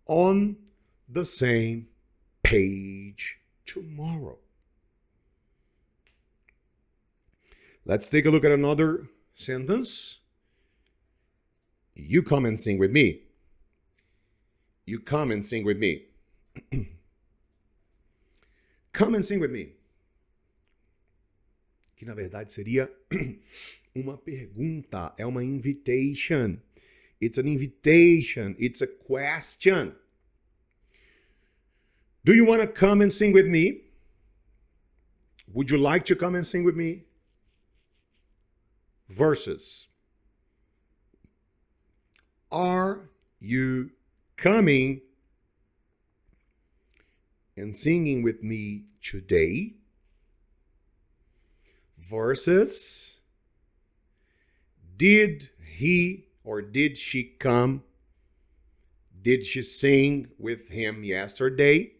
[0.07, 0.57] on
[1.09, 1.87] the same
[2.43, 4.39] page tomorrow.
[7.85, 10.19] Let's take a look at another sentence.
[11.95, 13.23] You come and sing with me.
[14.87, 16.05] You come and sing with me.
[18.93, 19.73] come and sing with me.
[21.97, 22.89] Que na verdade seria
[23.95, 26.59] uma pergunta, é uma invitation.
[27.21, 29.95] It's an invitation, it's a question.
[32.25, 33.83] Do you want to come and sing with me?
[35.53, 37.05] Would you like to come and sing with me?
[39.09, 39.89] Verses.
[42.53, 43.91] Are you
[44.37, 45.01] coming
[47.57, 49.75] and singing with me today?
[51.99, 53.19] Verses.
[54.97, 57.83] Did he or did she come?
[59.23, 61.93] Did she sing with him yesterday?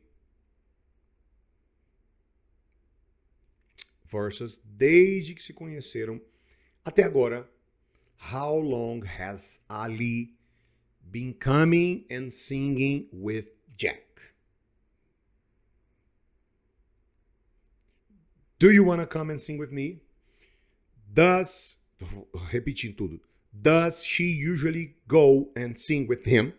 [4.11, 6.21] Versus desde que se conheceram
[6.85, 7.47] até agora.
[8.17, 10.33] How long has Ali
[11.11, 14.03] been coming and singing with Jack?
[18.59, 20.01] Do you want to come and sing with me?
[21.15, 21.79] Does,
[22.53, 23.21] repetindo tudo,
[23.59, 26.55] does she usually go and sing with him?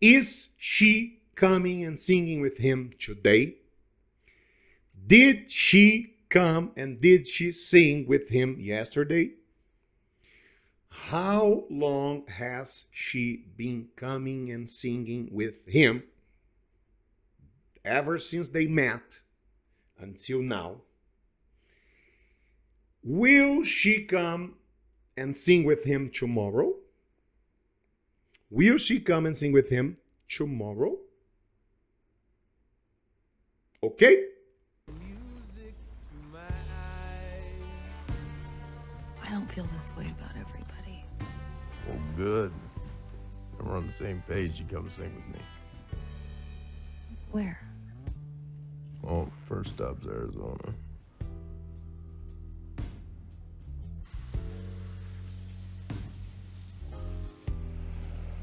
[0.00, 3.56] Is she coming and singing with him today?
[5.06, 9.32] Did she come and did she sing with him yesterday?
[10.88, 16.04] How long has she been coming and singing with him
[17.84, 19.02] ever since they met
[19.98, 20.82] until now?
[23.02, 24.54] Will she come
[25.16, 26.74] and sing with him tomorrow?
[28.50, 29.96] Will she come and sing with him
[30.28, 30.96] tomorrow?
[33.82, 34.26] Okay?
[39.22, 41.04] I don't feel this way about everybody.
[41.88, 42.52] Well, good.
[43.58, 44.58] If we're on the same page.
[44.58, 45.40] You come sing with me.
[47.30, 47.58] Where?
[49.00, 50.74] Well, first stop's Arizona.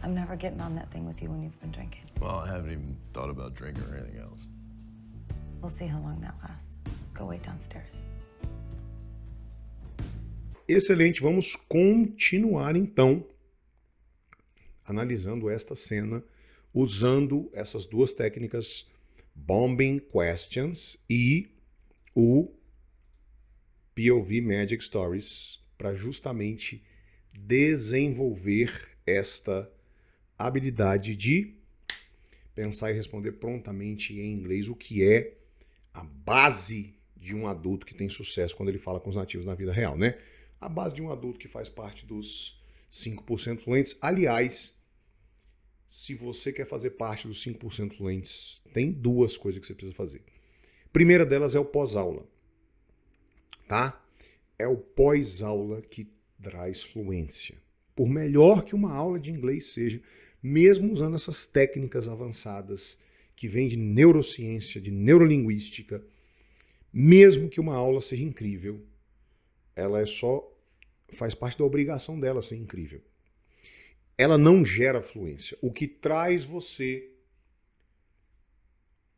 [0.03, 2.03] I'm never getting on that thing with you when you've been drinking.
[2.21, 4.45] Well, I haven't even thought about drinking or anything else.
[5.61, 6.77] We'll see how long that lasts.
[7.13, 7.99] Go wait downstairs.
[10.67, 13.25] Excelente, vamos continuar então
[14.85, 16.23] analisando esta cena
[16.73, 18.85] usando essas duas técnicas,
[19.35, 21.49] bombing questions e
[22.15, 22.51] o
[23.95, 26.83] POV Magic Stories, para justamente
[27.33, 29.69] desenvolver esta
[30.47, 31.53] habilidade de
[32.55, 35.37] pensar e responder prontamente em inglês, o que é
[35.93, 39.53] a base de um adulto que tem sucesso quando ele fala com os nativos na
[39.53, 40.17] vida real, né?
[40.59, 42.61] A base de um adulto que faz parte dos
[42.91, 43.95] 5% fluentes.
[44.01, 44.77] Aliás,
[45.87, 50.21] se você quer fazer parte dos 5% fluentes, tem duas coisas que você precisa fazer.
[50.93, 52.25] primeira delas é o pós-aula,
[53.67, 54.01] tá?
[54.57, 56.07] É o pós-aula que
[56.41, 57.57] traz fluência.
[57.95, 60.01] Por melhor que uma aula de inglês seja,
[60.41, 62.97] mesmo usando essas técnicas avançadas
[63.35, 66.03] que vêm de neurociência, de neurolinguística,
[66.91, 68.83] mesmo que uma aula seja incrível,
[69.75, 70.45] ela é só
[71.13, 73.01] faz parte da obrigação dela ser incrível.
[74.17, 75.57] Ela não gera fluência.
[75.61, 77.09] O que traz você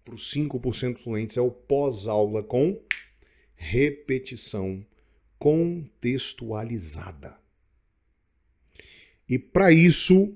[0.03, 2.81] para os 5% fluentes é o pós-aula com
[3.55, 4.85] repetição
[5.37, 7.39] contextualizada.
[9.27, 10.35] E para isso,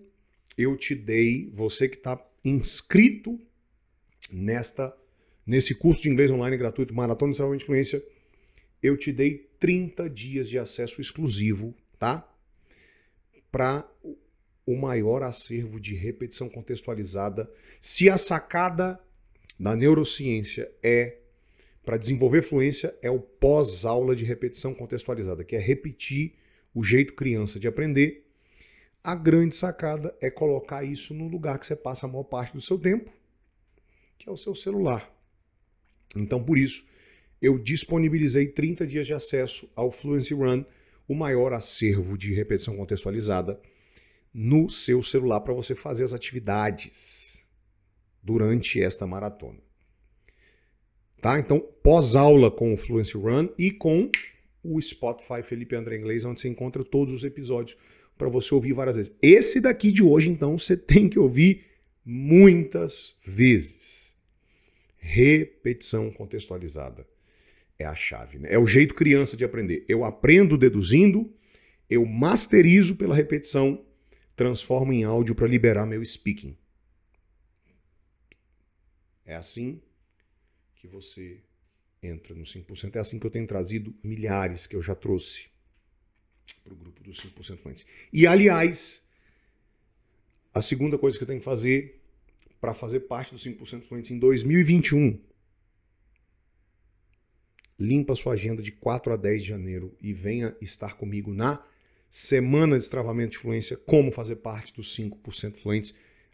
[0.57, 3.39] eu te dei, você que está inscrito
[4.31, 4.95] nesta
[5.45, 8.03] nesse curso de inglês online gratuito Maratona de Influência,
[8.81, 12.27] eu te dei 30 dias de acesso exclusivo, tá?
[13.51, 13.87] Para
[14.65, 17.49] o maior acervo de repetição contextualizada.
[17.79, 18.99] Se a sacada
[19.59, 21.19] da neurociência é
[21.83, 26.33] para desenvolver fluência é o pós-aula de repetição contextualizada, que é repetir
[26.73, 28.24] o jeito criança de aprender.
[29.05, 32.59] A grande sacada é colocar isso no lugar que você passa a maior parte do
[32.59, 33.13] seu tempo,
[34.17, 35.15] que é o seu celular.
[36.15, 36.83] Então, por isso,
[37.39, 40.65] eu disponibilizei 30 dias de acesso ao Fluency Run,
[41.07, 43.61] o maior acervo de repetição contextualizada
[44.33, 47.45] no seu celular para você fazer as atividades
[48.23, 49.59] durante esta maratona.
[51.21, 51.37] Tá?
[51.37, 54.09] Então, pós-aula com o Fluency Run e com
[54.63, 57.77] o Spotify Felipe André Inglês, onde você encontra todos os episódios
[58.17, 59.15] para você ouvir várias vezes.
[59.21, 61.65] Esse daqui de hoje, então, você tem que ouvir
[62.03, 64.15] muitas vezes.
[64.97, 67.07] Repetição contextualizada
[67.77, 68.39] é a chave.
[68.39, 68.49] Né?
[68.51, 69.85] É o jeito criança de aprender.
[69.87, 71.31] Eu aprendo deduzindo,
[71.89, 73.83] eu masterizo pela repetição
[74.35, 76.57] transformo em áudio para liberar meu speaking.
[79.25, 79.81] É assim
[80.75, 81.41] que você
[82.01, 82.95] entra no 5%.
[82.95, 85.47] É assim que eu tenho trazido milhares que eu já trouxe
[86.63, 87.85] para o grupo dos 5% fluentes.
[88.11, 89.03] E, aliás,
[90.53, 92.01] a segunda coisa que eu tenho que fazer
[92.59, 95.19] para fazer parte dos 5% fluentes em 2021,
[97.77, 101.63] limpa sua agenda de 4 a 10 de janeiro e venha estar comigo na
[102.09, 105.93] semana de destravamento de fluência, como fazer parte dos 5% fluentes,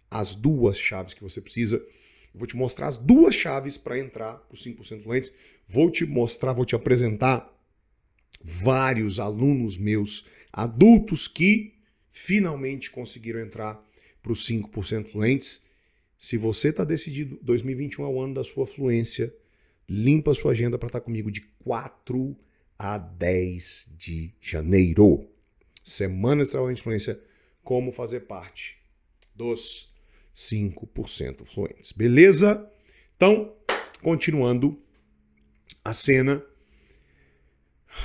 [0.10, 1.78] as duas chaves que você precisa.
[1.78, 5.34] Eu vou te mostrar as duas chaves para entrar para os 5% fluentes.
[5.68, 7.52] Vou te mostrar, vou te apresentar
[8.44, 11.76] vários alunos meus, adultos que
[12.12, 13.84] finalmente conseguiram entrar
[14.22, 15.64] para os 5% fluentes.
[16.18, 19.34] Se você está decidido, 2021 é o ano da sua fluência,
[19.90, 22.38] limpa a sua agenda para estar comigo de 4
[22.78, 25.28] a 10 de janeiro.
[25.84, 27.20] Semana Extraordinária de Influência,
[27.64, 28.78] como fazer parte
[29.36, 29.92] dos
[30.36, 31.92] 5% fluentes.
[31.92, 32.70] Beleza?
[33.16, 33.56] Então,
[34.02, 34.82] continuando
[35.84, 36.44] a cena.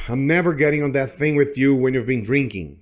[0.08, 2.78] I'm never getting on that thing with you when you've been drinking.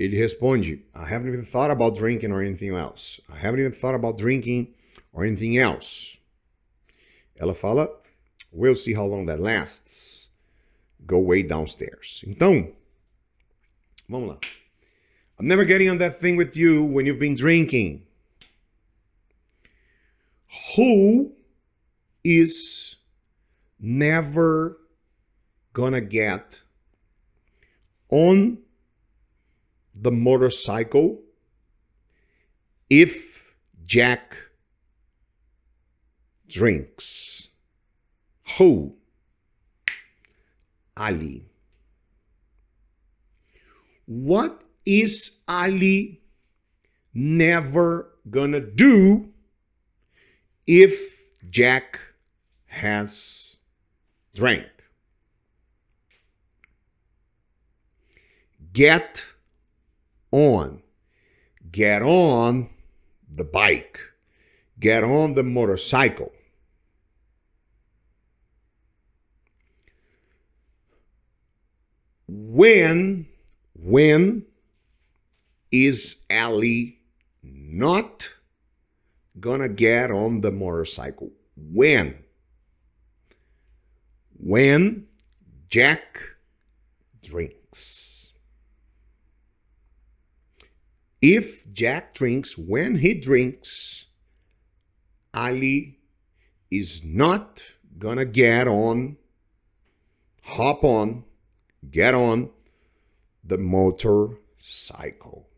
[0.00, 3.20] Ele responde, I haven't even thought about drinking or anything else.
[3.32, 4.74] I haven't even thought about drinking
[5.12, 6.16] or anything else.
[7.40, 7.88] Ela fala,
[8.52, 10.28] we'll see how long that lasts.
[11.06, 12.22] Go way downstairs.
[12.26, 12.72] Então,
[14.08, 14.38] Vamos lá.
[15.38, 18.02] I'm never getting on that thing with you when you've been drinking.
[20.74, 21.32] Who
[22.24, 22.96] is
[23.78, 24.78] never
[25.78, 26.58] gonna get
[28.10, 28.58] on
[29.94, 31.20] the motorcycle
[32.90, 33.54] if
[33.84, 34.34] Jack
[36.48, 37.46] drinks?
[38.56, 38.96] Who?
[40.96, 41.42] Ally.
[44.06, 46.18] What is Ally
[47.14, 49.28] never gonna do
[50.66, 52.00] if Jack
[52.66, 53.58] has
[54.34, 54.77] drank?
[58.78, 59.24] Get
[60.30, 60.84] on.
[61.72, 62.70] get on
[63.28, 63.98] the bike,
[64.78, 66.30] get on the motorcycle.
[72.28, 73.26] When,
[73.74, 74.44] when
[75.72, 76.98] is Ally
[77.42, 78.30] not
[79.40, 81.32] gonna get on the motorcycle?
[81.56, 82.14] When?
[84.38, 85.08] When
[85.68, 86.20] Jack
[87.24, 88.17] drinks.
[91.20, 94.06] If Jack drinks, when he drinks,
[95.34, 95.96] Ally
[96.70, 97.62] is not
[97.98, 99.16] gonna get on,
[100.42, 101.24] hop on,
[101.90, 102.50] get on
[103.42, 105.48] the motorcycle.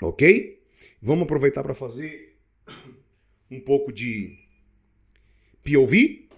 [0.00, 0.58] Ok?
[1.02, 2.36] Vamos aproveitar para fazer
[3.50, 4.38] um pouco de
[5.62, 6.28] POV.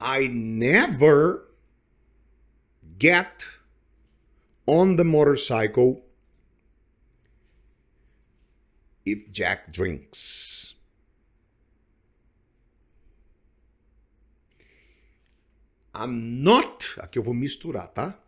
[0.00, 1.48] I never
[2.98, 3.46] get
[4.66, 6.04] on the motorcycle
[9.04, 10.74] if Jack drinks.
[15.94, 18.18] I'm not, aqui eu vou misturar, tá?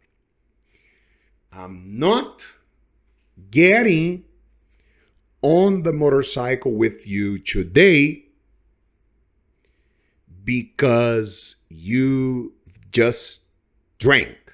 [1.52, 2.44] I'm not
[3.50, 4.24] getting
[5.42, 8.26] on the motorcycle with you today
[10.44, 12.52] because you
[12.92, 13.42] just
[13.98, 14.45] drank.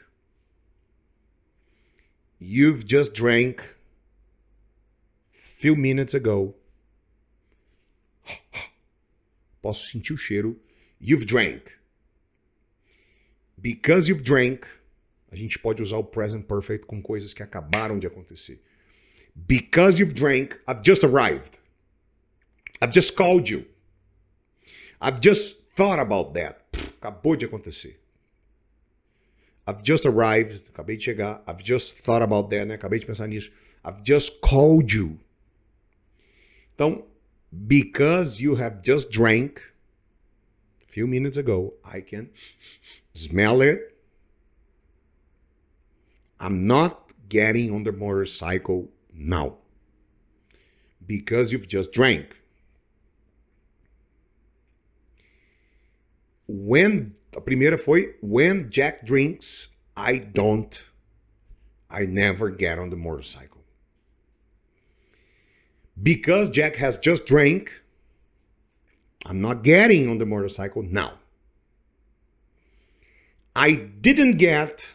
[2.45, 3.63] You've just drank
[5.31, 6.57] few minutes ago.
[9.63, 10.57] Posso sentir o cheiro.
[10.99, 11.71] You've drank.
[13.57, 14.67] Because you've drank,
[15.31, 18.59] a gente pode usar o present perfect com coisas que acabaram de acontecer.
[19.47, 21.61] Because you've drank, I've just arrived.
[22.81, 23.67] I've just called you.
[25.01, 26.59] I've just thought about that.
[27.01, 28.02] Acabou de acontecer.
[29.67, 30.63] I've just arrived.
[30.77, 32.79] I've just thought about that, né?
[32.79, 33.51] Acabei de pensar nisso.
[33.85, 35.19] I've just called you.
[36.75, 37.05] Então,
[37.67, 39.61] because you have just drank
[40.83, 42.31] a few minutes ago, I can
[43.15, 43.97] smell it.
[46.41, 49.59] I'm not getting on the motorcycle now
[51.07, 52.37] because you've just drank.
[56.49, 60.81] When a primeira foi when Jack drinks, I don't
[61.93, 63.61] I never get on the motorcycle.
[66.03, 67.71] Because Jack has just drank,
[69.27, 71.19] I'm not getting on the motorcycle now.
[73.55, 74.95] I didn't get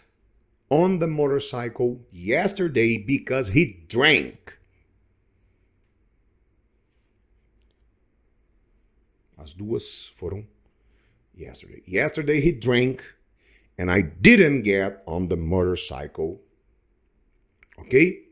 [0.69, 4.57] on the motorcycle yesterday because he drank.
[9.39, 10.47] As duas foram
[11.37, 11.81] yesterday.
[11.85, 13.03] Yesterday he drank
[13.77, 16.41] and I didn't get on the motorcycle.
[17.79, 18.25] Ok?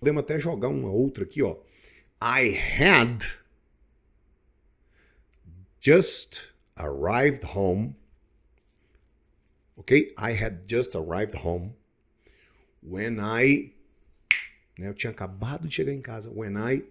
[0.00, 1.56] Podemos até jogar uma outra aqui, ó.
[2.22, 3.26] I had
[5.78, 7.96] just arrived home.
[9.78, 10.12] Ok?
[10.16, 11.74] I had just arrived home
[12.82, 13.72] when I.
[14.78, 16.30] Né, eu tinha acabado de chegar em casa.
[16.30, 16.82] When I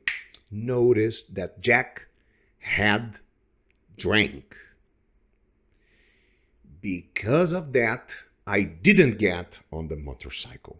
[0.51, 2.03] noticed that Jack
[2.59, 3.19] had
[3.97, 4.55] drank.
[6.81, 8.13] Because of that,
[8.47, 10.77] I didn't get on the motorcycle.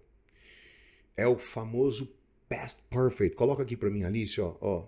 [1.17, 2.09] É o famoso
[2.47, 3.35] past perfect.
[3.35, 4.87] Coloca aqui para mim, Alice, ó, ó.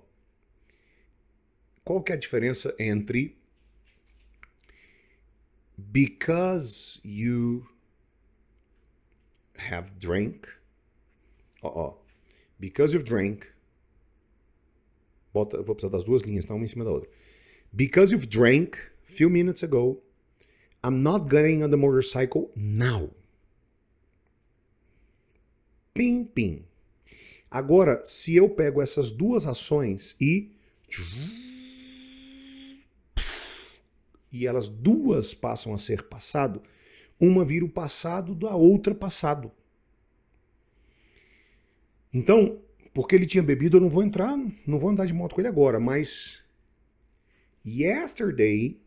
[1.84, 3.36] Qual que é a diferença entre
[5.91, 7.68] because you
[9.57, 10.47] have drank,
[11.64, 11.93] ó, ó,
[12.59, 13.45] because you've drank,
[15.34, 17.09] bota, vou precisar das duas linhas, tá uma em cima da outra.
[17.74, 20.01] Because you've drank few minutes ago,
[20.84, 23.10] I'm not getting on the motorcycle now.
[25.94, 26.66] Pim, pim.
[27.50, 30.50] Agora, se eu pego essas duas ações e.
[34.32, 36.62] E elas duas passam a ser passado,
[37.20, 39.52] uma vira o passado da outra passado.
[42.14, 42.60] Então,
[42.94, 45.48] porque ele tinha bebido, eu não vou entrar, não vou andar de moto com ele
[45.48, 46.42] agora, mas.
[47.66, 48.80] Yesterday,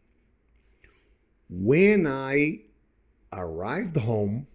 [1.49, 2.61] when I
[3.33, 4.47] arrived home,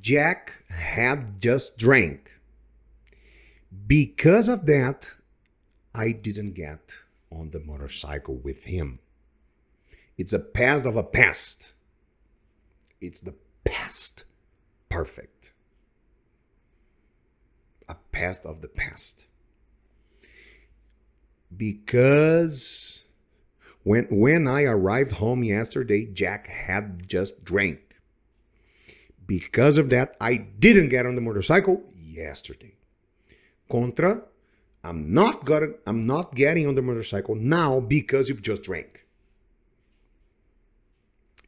[0.00, 2.30] Jack had just drank.
[3.86, 5.12] Because of that,
[5.94, 6.94] I didn't get
[7.30, 8.98] on the motorcycle with him.
[10.16, 11.72] It's a past of a past.
[13.00, 14.24] It's the past
[14.88, 15.52] perfect.
[17.88, 19.24] A past of the past.
[21.56, 23.03] Because
[23.84, 27.84] when when I arrived home yesterday, Jack had just drank
[29.26, 32.74] Because of that, I didn't get on the motorcycle yesterday.
[33.70, 34.22] Contra,
[34.82, 39.00] I'm not gonna, I'm not getting on the motorcycle now because you've just drank.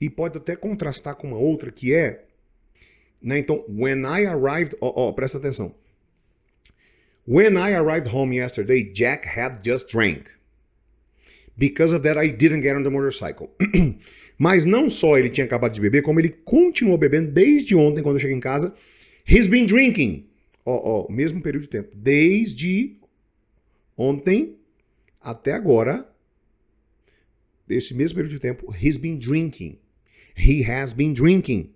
[0.01, 2.24] E pode até contrastar com uma outra que é,
[3.20, 3.39] né?
[3.39, 5.74] Então, when I arrived, ó, ó, presta atenção.
[7.26, 10.28] When I arrived home yesterday, Jack had just drank.
[11.57, 13.50] Because of that, I didn't get on the motorcycle.
[14.38, 18.16] Mas não só ele tinha acabado de beber, como ele continuou bebendo desde ontem, quando
[18.16, 18.74] eu cheguei em casa.
[19.26, 20.26] He's been drinking.
[20.64, 21.90] Ó, ó, mesmo período de tempo.
[21.94, 22.96] Desde
[23.96, 24.57] ontem
[25.20, 26.07] até agora,
[27.68, 29.78] esse mesmo período de tempo, he's been drinking.
[30.36, 31.70] He has been drinking.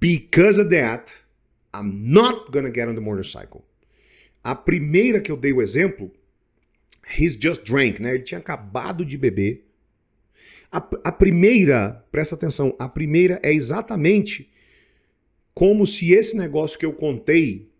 [0.00, 1.12] Because of that,
[1.74, 3.64] I'm not gonna get on the motorcycle.
[4.42, 6.10] A primeira que eu dei o exemplo,
[7.18, 8.14] he's just drank, né?
[8.14, 9.66] Ele tinha acabado de beber.
[10.70, 14.50] A, a primeira, presta atenção, a primeira é exatamente
[15.54, 17.70] como se esse negócio que eu contei,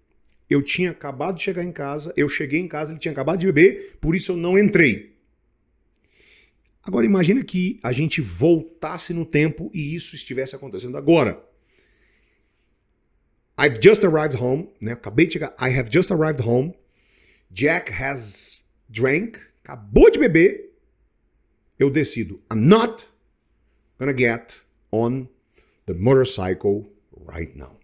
[0.48, 3.46] eu tinha acabado de chegar em casa, eu cheguei em casa, ele tinha acabado de
[3.46, 5.14] beber, por isso eu não entrei.
[6.82, 11.42] Agora imagina que a gente voltasse no tempo e isso estivesse acontecendo agora.
[13.58, 14.92] I've just arrived home, né?
[14.92, 15.54] Acabei de chegar.
[15.60, 16.74] I have just arrived home.
[17.50, 20.70] Jack has drank, acabou de beber.
[21.78, 23.06] Eu decido, I'm not
[23.98, 24.54] gonna get
[24.92, 25.28] on
[25.86, 27.76] the motorcycle right now.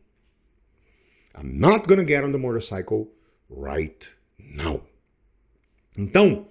[1.34, 3.08] I'm not gonna get on the motorcycle
[3.48, 4.82] right now.
[5.96, 6.46] Então,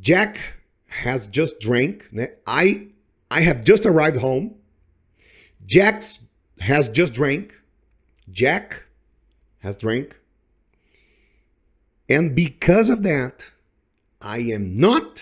[0.00, 0.38] Jack
[0.86, 2.36] has just drank, né?
[2.46, 2.88] I
[3.30, 4.54] I have just arrived home.
[5.66, 6.02] Jack
[6.60, 7.52] has just drank.
[8.30, 8.82] Jack
[9.58, 10.17] has drank.
[12.08, 13.44] And because of that,
[14.20, 15.20] I am not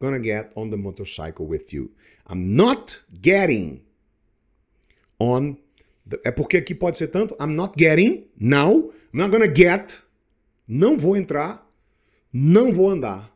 [0.00, 1.90] gonna get on the motorcycle with you.
[2.26, 3.82] I'm not getting
[5.18, 5.58] on
[6.06, 9.98] the, é porque aqui pode ser tanto I'm not getting now, I'm not gonna get,
[10.66, 11.66] não vou entrar,
[12.32, 13.30] não vou andar.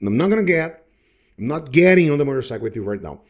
[0.00, 0.84] I'm not gonna get,
[1.38, 3.24] I'm not getting on the motorcycle with you right now.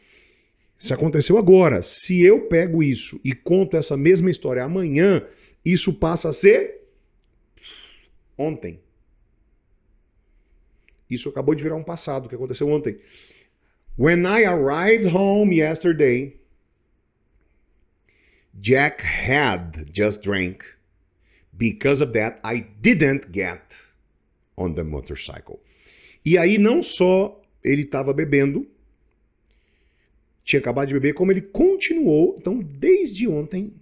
[0.78, 1.80] Isso aconteceu agora.
[1.80, 5.26] Se eu pego isso e conto essa mesma história amanhã,
[5.64, 6.75] isso passa a ser
[8.36, 8.80] ontem.
[11.08, 12.98] Isso acabou de virar um passado, que aconteceu ontem.
[13.98, 16.36] When I arrived home yesterday,
[18.60, 20.64] Jack had just drank.
[21.52, 23.76] Because of that, I didn't get
[24.56, 25.60] on the motorcycle.
[26.24, 28.66] E aí não só ele estava bebendo,
[30.44, 32.36] tinha acabado de beber, como ele continuou.
[32.38, 33.72] Então, desde ontem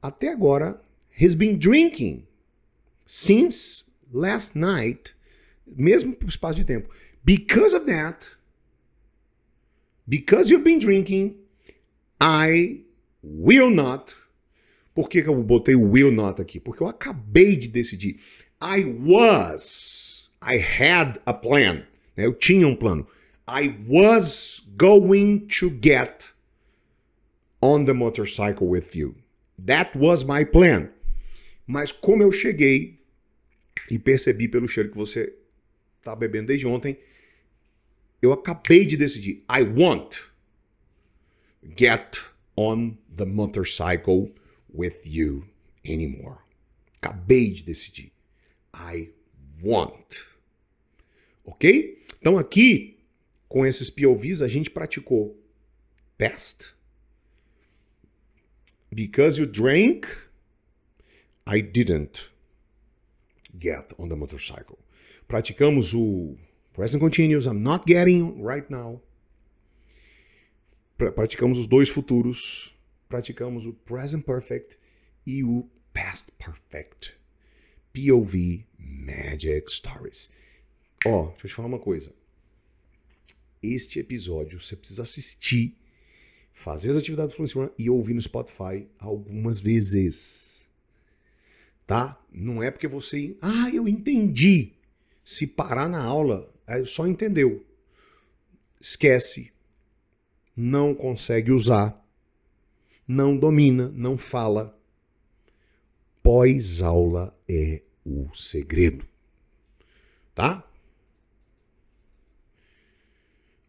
[0.00, 0.80] até agora,
[1.20, 2.26] he's been drinking
[3.06, 5.14] since last night,
[5.66, 6.88] mesmo espaço de tempo.
[7.24, 8.26] Because of that,
[10.08, 11.36] because you've been drinking,
[12.20, 12.82] I
[13.22, 14.14] will not.
[14.94, 16.60] Por que, que eu botei o will not aqui?
[16.60, 18.20] Porque eu acabei de decidir.
[18.60, 21.84] I was, I had a plan.
[22.16, 22.26] né?
[22.26, 23.06] Eu tinha um plano.
[23.48, 26.30] I was going to get
[27.60, 29.14] on the motorcycle with you.
[29.58, 30.90] That was my plan.
[31.66, 33.00] Mas como eu cheguei
[33.90, 35.34] e percebi pelo cheiro que você
[35.98, 36.98] está bebendo desde ontem,
[38.20, 39.44] eu acabei de decidir.
[39.50, 40.20] I won't
[41.76, 42.18] get
[42.56, 44.32] on the motorcycle
[44.72, 45.46] with you
[45.84, 46.38] anymore.
[47.00, 48.12] Acabei de decidir.
[48.74, 49.10] I
[49.62, 50.24] won't.
[51.44, 52.04] Ok?
[52.20, 52.98] Então aqui,
[53.48, 55.38] com esses POVs, a gente praticou
[56.16, 56.72] past.
[58.90, 60.06] Because you drank,
[61.46, 62.30] I didn't
[63.58, 64.78] get on the motorcycle.
[65.28, 66.36] Praticamos o
[66.72, 69.00] present continuous, I'm not getting right now.
[70.96, 72.72] Pra- Praticamos os dois futuros.
[73.08, 74.78] Praticamos o present perfect
[75.26, 77.12] e o past perfect.
[77.92, 80.30] POV Magic Stories.
[81.04, 82.12] Ó, deixa eu te falar uma coisa.
[83.62, 85.76] Este episódio você precisa assistir,
[86.52, 90.51] fazer as atividades funcionam e ouvir no Spotify algumas vezes.
[91.86, 92.18] Tá?
[92.30, 93.36] Não é porque você.
[93.40, 94.72] Ah, eu entendi.
[95.24, 97.64] Se parar na aula, aí só entendeu.
[98.80, 99.52] Esquece.
[100.56, 101.98] Não consegue usar.
[103.06, 104.78] Não domina, não fala.
[106.22, 109.06] Pós-aula é o segredo.
[110.34, 110.64] Tá?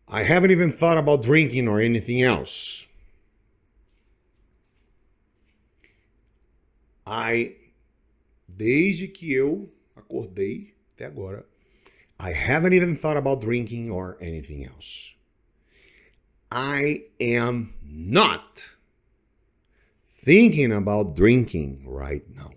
[0.07, 2.87] I haven't even thought about drinking or anything else.
[7.05, 7.55] I,
[8.55, 11.45] desde que eu acordei até agora,
[12.19, 15.13] I haven't even thought about drinking or anything else.
[16.51, 18.63] I am not
[20.23, 22.51] thinking about drinking right now.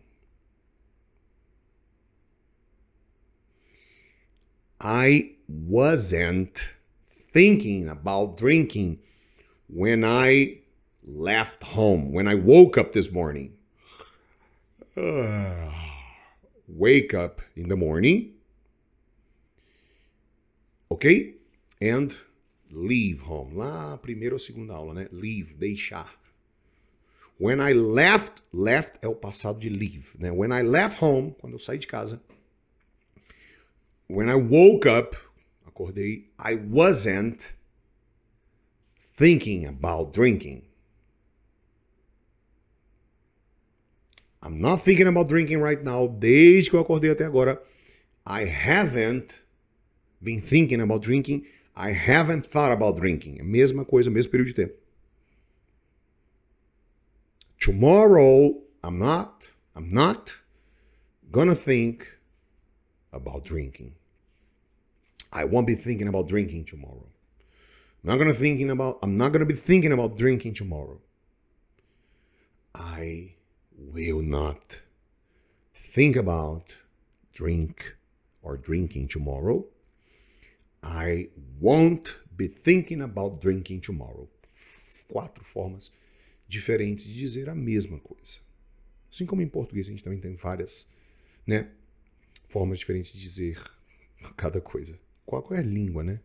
[4.81, 6.69] I wasn't
[7.33, 8.99] thinking about drinking
[9.69, 10.59] when I
[11.03, 13.55] left home, when I woke up this morning.
[14.97, 15.71] Uh,
[16.67, 18.33] wake up in the morning,
[20.91, 21.35] ok?
[21.83, 22.17] And
[22.71, 23.55] leave home.
[23.57, 25.09] Lá, primeira ou segunda aula, né?
[25.13, 26.19] Leave, deixar.
[27.39, 30.33] When I left, left é o passado de leave, né?
[30.33, 32.19] When I left home, quando eu saí de casa.
[34.09, 35.15] When I woke up,
[35.67, 37.53] acordei, I wasn't
[39.15, 40.66] thinking about drinking.
[44.43, 46.07] I'm not thinking about drinking right now.
[46.07, 47.61] Desde que eu acordei até agora,
[48.25, 49.41] I haven't
[50.23, 51.47] been thinking about drinking.
[51.75, 53.39] I haven't thought about drinking.
[53.43, 54.75] Mesma coisa, mesmo período de tempo.
[57.59, 60.33] Tomorrow, I'm not, I'm not
[61.31, 62.07] gonna think
[63.13, 63.95] about drinking.
[65.33, 67.07] I won't be thinking about drinking tomorrow.
[68.03, 71.01] I'm not gonna thinking about I'm not gonna be thinking about drinking tomorrow.
[72.75, 73.36] I
[73.77, 74.81] will not
[75.75, 76.75] think about
[77.33, 77.95] drink
[78.43, 79.65] or drinking tomorrow.
[80.83, 81.29] I
[81.61, 84.29] won't be thinking about drinking tomorrow.
[85.09, 85.91] Quatro formas
[86.49, 88.39] diferentes de dizer a mesma coisa.
[89.13, 90.87] Assim como em português a gente também tem várias,
[91.47, 91.71] né,
[92.49, 93.61] formas diferentes de dizer
[94.37, 94.99] cada coisa.
[95.25, 96.21] Qual é a língua, né?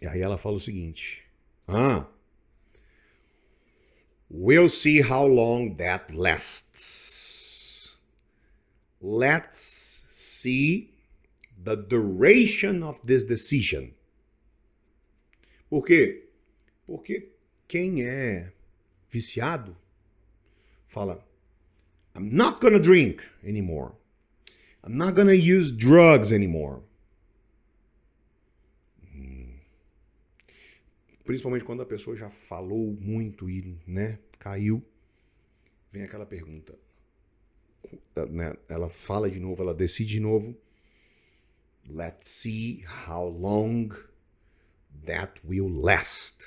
[0.00, 1.22] E aí ela fala o seguinte:
[1.66, 2.06] Ah,
[4.32, 7.92] we'll see how long that lasts.
[9.00, 10.90] Let's see
[11.62, 13.94] the duration of this decision.
[15.70, 16.22] Por quê?
[16.86, 17.28] Porque
[17.68, 18.52] quem é
[19.10, 19.76] viciado
[20.88, 21.22] fala:
[22.14, 23.92] I'm not gonna drink anymore.
[24.82, 26.82] I'm not gonna use drugs anymore.
[31.24, 34.82] Principalmente quando a pessoa já falou muito e né, caiu,
[35.92, 36.76] vem aquela pergunta.
[38.30, 40.56] Né, ela fala de novo, ela decide de novo.
[41.88, 43.90] Let's see how long
[45.04, 46.46] that will last.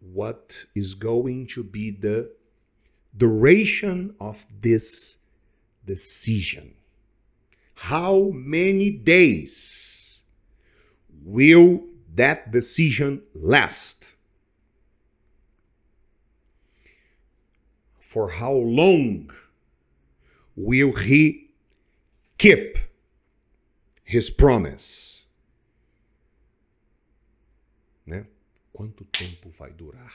[0.00, 2.30] What is going to be the
[3.12, 5.18] duration of this
[5.84, 6.74] decision?
[7.74, 10.24] How many days
[11.24, 14.10] will that decision last?
[18.00, 19.30] For how long
[20.54, 21.50] will he
[22.36, 22.76] keep
[24.04, 25.24] his promise?
[28.06, 28.26] Né?
[28.72, 30.12] Quanto tempo vai durar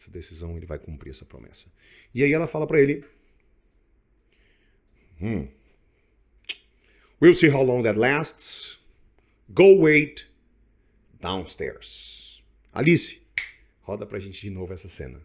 [0.00, 0.56] essa decisão?
[0.56, 1.66] Ele vai cumprir essa promessa.
[2.14, 3.04] E aí ela fala para ele:
[5.20, 5.48] hmm.
[7.20, 8.78] We'll see how long that lasts.
[9.52, 10.28] Go wait
[11.20, 12.42] downstairs.
[12.74, 13.20] Alice,
[13.82, 15.20] roda pra gente de novo essa cena.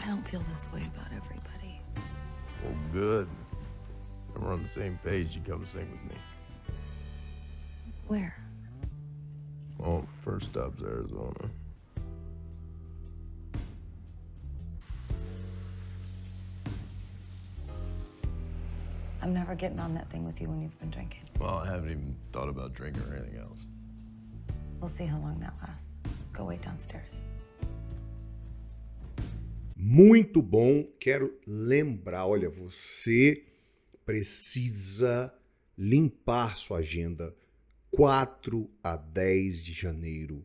[0.00, 1.80] I don't feel this way about everybody.
[2.64, 3.28] Well, good.
[4.34, 6.18] If we're on the same page, you come sing with me.
[8.06, 8.34] Where?
[9.76, 11.50] Well, first stop's Arizona.
[19.28, 21.20] I'm never getting on that thing with you when you've been drinking.
[21.38, 23.66] Well, I haven't even thought about drinking or anything else.
[24.80, 25.98] We'll see how long that lasts.
[26.32, 27.18] Go wait downstairs.
[29.76, 30.82] Muito bom.
[30.98, 33.44] Quero lembrar, olha, você
[34.06, 35.30] precisa
[35.76, 37.34] limpar sua agenda
[37.90, 40.42] 4 a 10 de janeiro.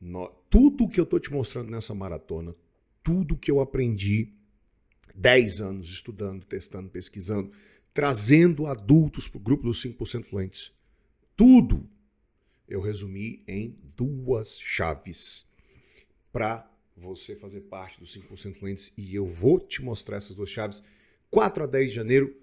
[0.00, 2.54] No, tudo que eu tô te mostrando nessa maratona,
[3.02, 4.32] tudo que eu aprendi
[5.12, 7.50] 10 anos estudando, testando, pesquisando,
[7.96, 10.70] trazendo adultos para o grupo dos 5% fluentes.
[11.34, 11.88] Tudo
[12.68, 15.46] eu resumi em duas chaves
[16.30, 20.82] para você fazer parte dos 5% fluentes e eu vou te mostrar essas duas chaves
[21.30, 22.36] 4 a 10 de janeiro,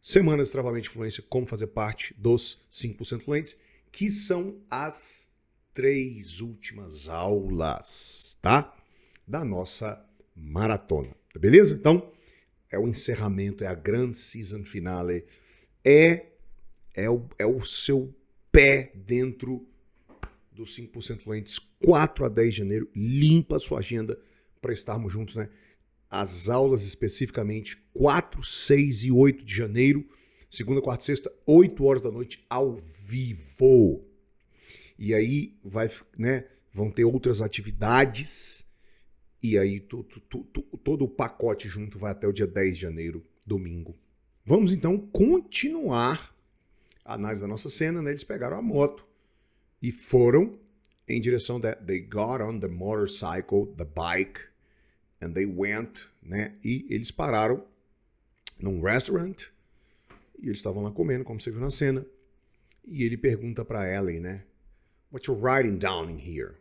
[0.00, 3.58] Semana de Travamento de Influência, como fazer parte dos 5% fluentes,
[3.92, 5.30] que são as
[5.74, 8.74] três últimas aulas, tá?
[9.28, 10.02] Da nossa
[10.34, 11.74] maratona, tá beleza?
[11.74, 12.10] Então,
[12.70, 15.24] é o encerramento, é a grande season finale,
[15.84, 16.26] é,
[16.94, 18.14] é, o, é o seu
[18.52, 19.66] pé dentro
[20.52, 24.18] dos 5% fluentes, 4 a 10 de janeiro, limpa a sua agenda
[24.60, 25.48] para estarmos juntos, né?
[26.08, 30.04] As aulas especificamente 4, 6 e 8 de janeiro,
[30.50, 34.04] segunda, quarta e sexta, 8 horas da noite, ao vivo.
[34.98, 36.44] E aí vai, né?
[36.72, 38.66] vão ter outras atividades.
[39.42, 42.82] E aí to- to- to- todo o pacote junto vai até o dia 10 de
[42.82, 43.96] janeiro, domingo.
[44.44, 46.34] Vamos então continuar
[47.04, 48.10] a análise da nossa cena, né?
[48.10, 49.06] Eles pegaram a moto
[49.80, 50.58] e foram
[51.08, 54.40] em direção da they got on the motorcycle, the bike
[55.20, 56.54] and they went, né?
[56.62, 57.64] E eles pararam
[58.58, 59.42] num restaurant
[60.38, 62.04] e eles estavam lá comendo, como você viu na cena.
[62.84, 64.44] E ele pergunta para Ellie, né?
[65.12, 66.54] What you writing down in here?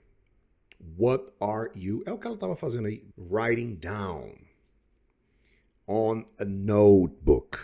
[0.79, 2.03] What are you?
[2.05, 4.33] É o que ela estava fazendo aí, writing down
[5.87, 7.57] on a notebook.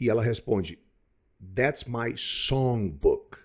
[0.00, 0.78] E ela responde,
[1.40, 3.38] That's my songbook.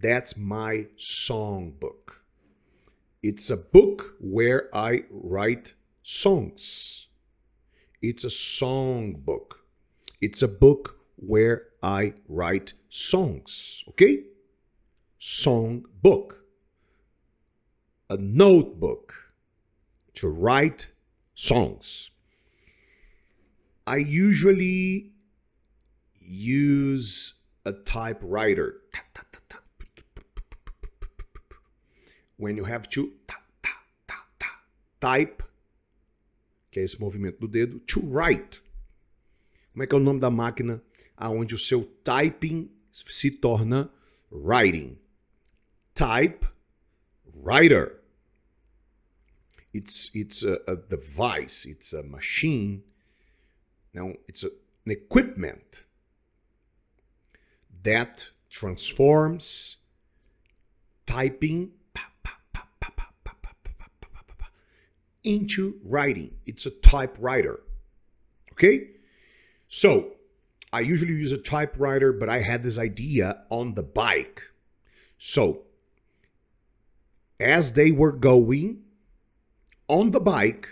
[0.00, 2.16] That's my songbook.
[3.22, 7.08] It's a book where I write songs.
[8.00, 9.58] It's a songbook.
[10.20, 13.84] It's a book where I write songs.
[13.88, 14.24] Okay?
[15.20, 16.39] Songbook.
[18.10, 19.14] A notebook
[20.14, 20.88] to write
[21.36, 22.10] songs.
[23.86, 25.12] I usually
[26.20, 27.34] use
[27.64, 28.80] a typewriter.
[32.36, 33.12] When you have to
[34.98, 35.44] type,
[36.72, 38.60] que é esse movimento do dedo, to write.
[39.72, 40.82] Como é que é o nome da máquina
[41.16, 43.88] aonde o seu typing se torna
[44.32, 44.98] writing?
[45.94, 46.44] Type
[47.24, 47.99] writer.
[49.72, 52.82] It's it's a, a device, it's a machine.
[53.94, 54.50] Now it's a,
[54.84, 55.84] an equipment
[57.82, 59.76] that transforms
[61.06, 61.72] typing
[65.24, 66.32] into writing.
[66.46, 67.60] It's a typewriter.
[68.52, 68.88] Okay?
[69.68, 70.12] So,
[70.72, 74.42] I usually use a typewriter, but I had this idea on the bike.
[75.18, 75.62] So,
[77.38, 78.82] as they were going
[79.90, 80.68] on the bike,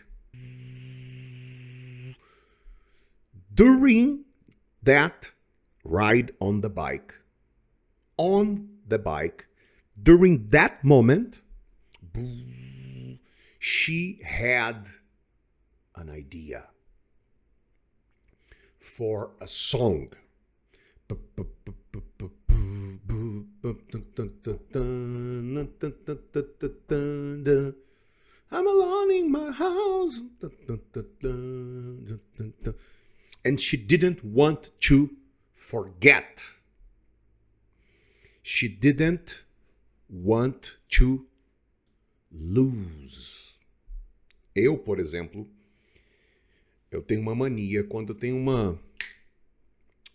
[3.53, 4.25] during
[4.81, 5.33] that
[5.83, 7.13] ride on the bike,
[8.17, 9.47] on the bike,
[10.01, 11.41] during that moment,
[13.59, 14.87] she had
[15.97, 16.69] an idea
[18.79, 20.13] for a song.
[28.51, 30.21] I'm alone in my house.
[33.45, 35.11] And she didn't want to
[35.55, 36.45] forget.
[38.43, 39.43] She didn't
[40.09, 41.27] want to
[42.33, 43.55] lose.
[44.55, 45.47] Eu, por exemplo,
[46.91, 48.79] eu tenho uma mania quando eu tenho uma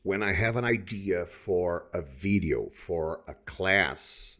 [0.04, 4.38] when I have an idea for a video, for a class,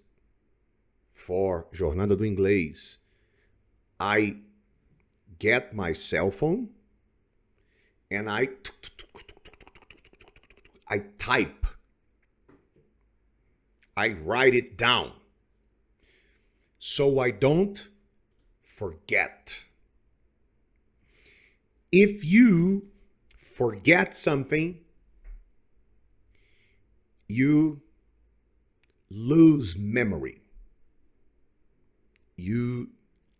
[1.14, 2.98] for Jornada do Inglês,
[4.00, 4.38] I
[5.40, 6.70] get my cell phone
[8.12, 8.50] and I
[10.88, 11.66] I type.
[13.96, 15.14] I write it down
[16.80, 17.88] so I don't
[18.62, 19.56] forget.
[21.92, 22.88] If you
[23.38, 24.80] forget something,
[27.28, 27.82] you
[29.10, 30.42] lose memory.
[32.36, 32.90] You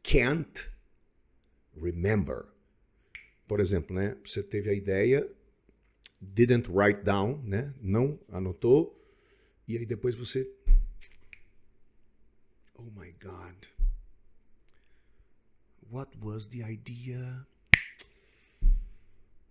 [0.04, 0.68] can't
[1.76, 2.46] remember.
[3.48, 4.16] Por exemplo, né?
[4.26, 5.28] Você teve a ideia,
[6.22, 7.74] didn't write down, né?
[7.82, 9.00] Não anotou,
[9.68, 10.48] e aí depois você
[12.76, 13.68] Oh my God.
[15.90, 17.46] What was the idea?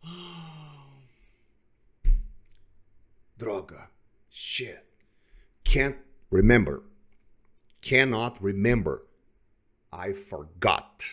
[3.38, 3.88] Droga.
[4.28, 4.84] Shit.
[5.64, 5.96] Can't
[6.30, 6.82] remember.
[7.80, 9.07] Cannot remember.
[9.93, 11.05] I forgot.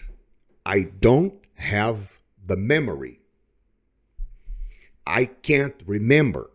[0.66, 2.14] I don't have
[2.46, 3.20] the memory.
[5.06, 6.52] I can't remember.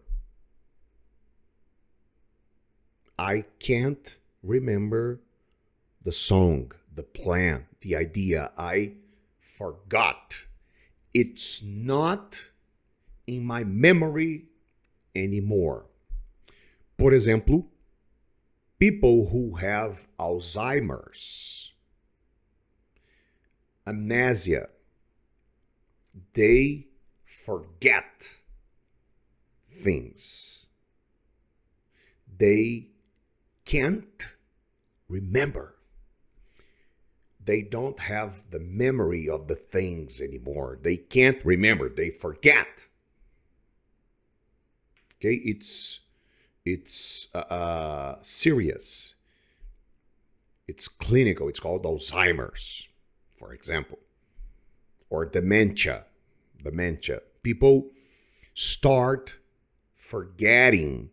[3.19, 5.21] I can't remember
[6.03, 8.53] the song, the plan, the idea.
[8.57, 8.93] I
[9.59, 10.37] forgot.
[11.13, 12.41] It's not
[13.27, 14.47] in my memory
[15.15, 15.87] anymore.
[16.97, 17.67] Por exemplo,
[18.79, 21.74] people who have Alzheimer's,
[23.87, 24.69] amnesia,
[26.33, 26.87] they
[27.45, 28.29] forget
[29.83, 30.67] things.
[32.39, 32.89] They
[33.65, 34.27] can't
[35.09, 35.75] remember.
[37.45, 40.79] They don't have the memory of the things anymore.
[40.83, 41.89] They can't remember.
[41.89, 42.87] They forget.
[45.17, 46.01] Okay, it's
[46.65, 49.15] it's uh, uh, serious.
[50.67, 51.49] It's clinical.
[51.49, 52.89] It's called Alzheimer's,
[53.45, 53.99] for example,
[55.11, 56.07] or dementia.
[56.63, 57.21] Dementia.
[57.43, 57.91] People
[58.55, 59.35] start
[59.95, 61.11] forgetting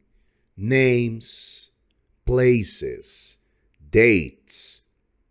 [0.55, 1.71] names,
[2.25, 3.35] places,
[3.89, 4.79] dates,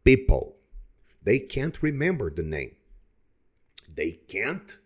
[0.05, 0.57] people.
[1.23, 2.77] They can't remember the name.
[3.89, 4.77] They can't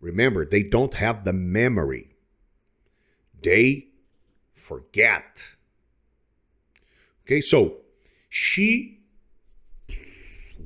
[0.00, 0.46] remember.
[0.46, 2.16] They don't have the memory.
[3.42, 3.88] They
[4.54, 5.42] forget.
[7.26, 7.82] Okay, so
[8.30, 9.00] she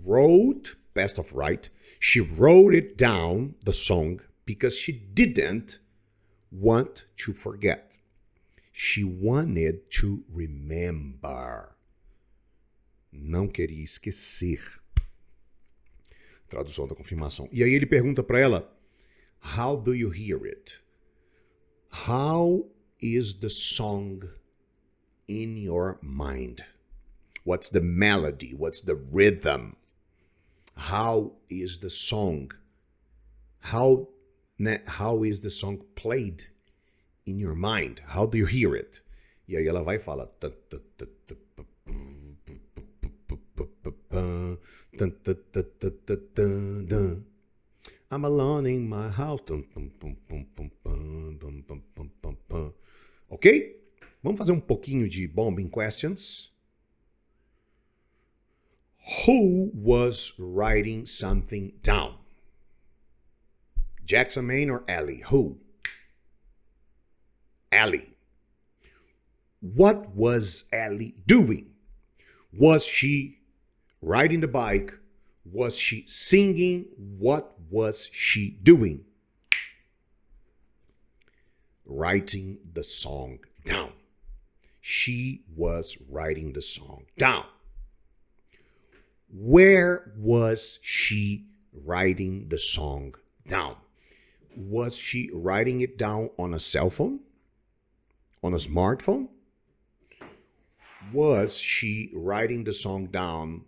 [0.05, 5.79] wrote, best of right, she wrote it down, the song, because she didn't
[6.51, 7.93] want to forget.
[8.73, 11.77] She wanted to remember.
[13.13, 14.61] Não queria esquecer.
[16.49, 17.49] Tradução da confirmação.
[17.53, 18.77] E aí ele pergunta para ela:
[19.57, 20.79] How do you hear it?
[21.91, 22.67] How
[23.01, 24.23] is the song
[25.29, 26.65] in your mind?
[27.45, 28.55] What's the melody?
[28.55, 29.77] What's the rhythm?
[30.75, 32.53] How is the song?
[33.61, 34.09] How
[34.87, 36.45] how is the song played
[37.27, 38.01] in your mind?
[38.07, 39.01] How do you hear it?
[39.49, 40.31] E aí ela vai e fala.
[48.13, 49.41] I'm alone in my house.
[53.29, 53.81] Ok?
[54.23, 56.53] Vamos fazer um pouquinho de bombing questions.
[59.27, 62.15] Who was writing something down?
[64.05, 65.23] Jackson Maine or Ally?
[65.27, 65.59] Who?
[67.73, 68.07] Ally.
[69.61, 71.71] What was Ally doing?
[72.53, 73.39] Was she
[74.01, 74.95] riding the bike?
[75.45, 76.87] Was she singing?
[76.97, 79.05] What was she doing?
[81.85, 83.93] Writing the song down.
[84.81, 87.45] She was writing the song down.
[89.33, 93.15] Where was she writing the song
[93.47, 93.77] down?
[94.57, 97.21] Was she writing it down on a cell phone?
[98.43, 99.29] On a smartphone?
[101.13, 103.63] Was she writing the song down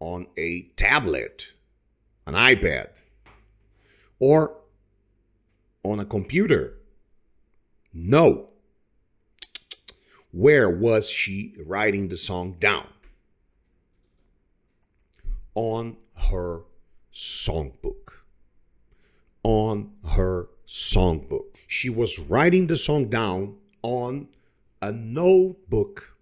[0.00, 1.52] on a tablet,
[2.26, 2.88] an iPad,
[4.18, 4.56] or
[5.82, 6.78] on a computer?
[7.92, 8.48] No.
[10.32, 12.86] Where was she writing the song down?
[15.56, 16.60] On her
[17.12, 18.12] songbook.
[19.42, 21.46] On her songbook.
[21.66, 24.28] She was writing the song down on
[24.80, 26.16] a notebook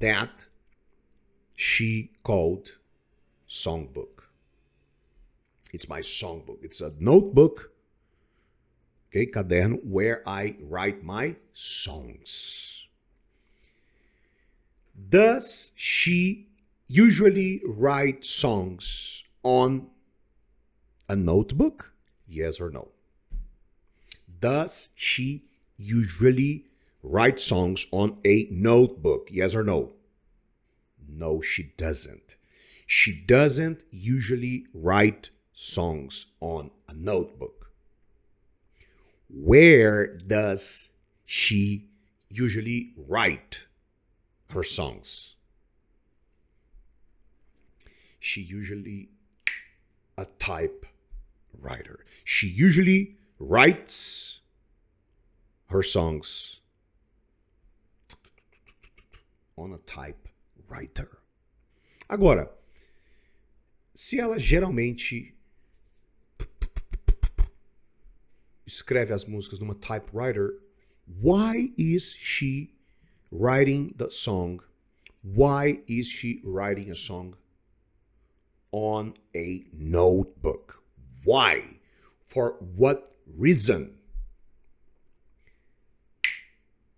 [0.00, 0.46] that
[1.54, 2.70] she called
[3.48, 4.24] songbook.
[5.72, 6.58] It's my songbook.
[6.62, 7.70] It's a notebook,
[9.08, 12.86] okay, caderno, where I write my songs.
[15.08, 16.49] Does she
[16.90, 19.86] usually write songs on
[21.08, 21.92] a notebook?
[22.26, 22.88] Yes or no?
[24.40, 25.44] Does she
[25.76, 26.64] usually
[27.04, 29.28] write songs on a notebook?
[29.30, 29.92] Yes or no?
[31.08, 32.34] No, she doesn't.
[32.88, 37.70] She doesn't usually write songs on a notebook.
[39.28, 40.90] Where does
[41.24, 41.86] she
[42.28, 43.60] usually write
[44.48, 45.36] her songs?
[48.20, 49.08] She usually
[50.18, 52.04] a typewriter.
[52.24, 54.40] She usually writes
[55.68, 56.60] her songs
[59.56, 61.18] on a typewriter.
[62.08, 62.50] Agora,
[63.94, 65.32] se ela geralmente
[68.66, 70.54] escreve as músicas numa typewriter,
[71.20, 72.74] why is she
[73.30, 74.60] writing the song?
[75.22, 77.36] Why is she writing a song
[78.72, 80.82] on a notebook?
[81.24, 81.78] Why?
[82.26, 83.98] For what reason?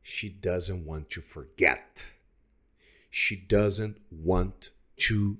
[0.03, 2.05] She doesn't want to forget.
[3.11, 5.39] She doesn't want to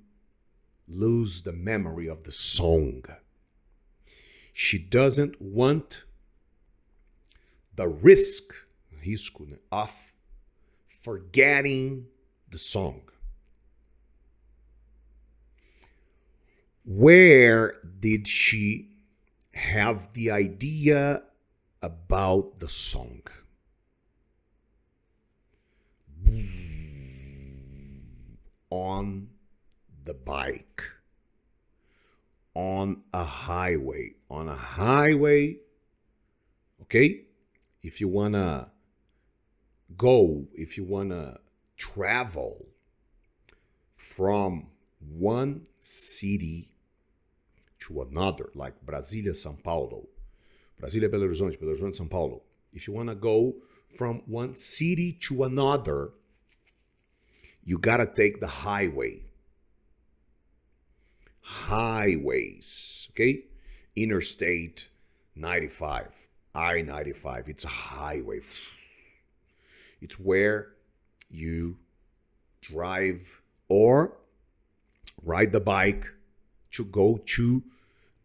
[0.89, 3.05] lose the memory of the song.
[4.53, 6.03] She doesn't want
[7.74, 8.53] the risk,
[9.05, 9.93] risco, of
[11.03, 12.07] forgetting
[12.51, 13.11] the song.
[16.85, 18.89] Where did she
[19.53, 21.22] have the idea
[21.80, 23.22] about the song?
[28.70, 29.28] On
[30.05, 30.83] the bike,
[32.55, 35.59] on a highway, on a highway,
[36.83, 37.22] okay?
[37.83, 38.72] If you wanna
[39.97, 41.39] go, if you wanna
[41.76, 42.66] travel,
[43.97, 44.66] from
[44.99, 46.71] one city
[47.87, 50.09] to another, like Brasilia, São Paulo,
[50.80, 52.43] Brasilia, Belo Horizonte, Belo Horizonte, São Paulo.
[52.72, 53.55] If you want to go
[53.97, 56.11] from one city to another,
[57.64, 59.22] you got to take the highway.
[61.41, 63.45] Highways, okay?
[63.97, 64.89] Interstate
[65.37, 66.09] 95,
[66.55, 67.49] I 95.
[67.49, 68.41] It's a highway.
[70.01, 70.68] It's where
[71.30, 71.76] you
[72.61, 74.16] drive or
[75.22, 76.07] ride the bike
[76.72, 77.62] to go to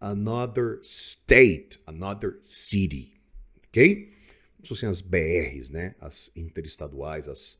[0.01, 3.19] another state, another city,
[3.69, 4.09] ok?
[4.63, 5.95] Se fossem as BRs, né?
[6.01, 7.57] As interestaduais, as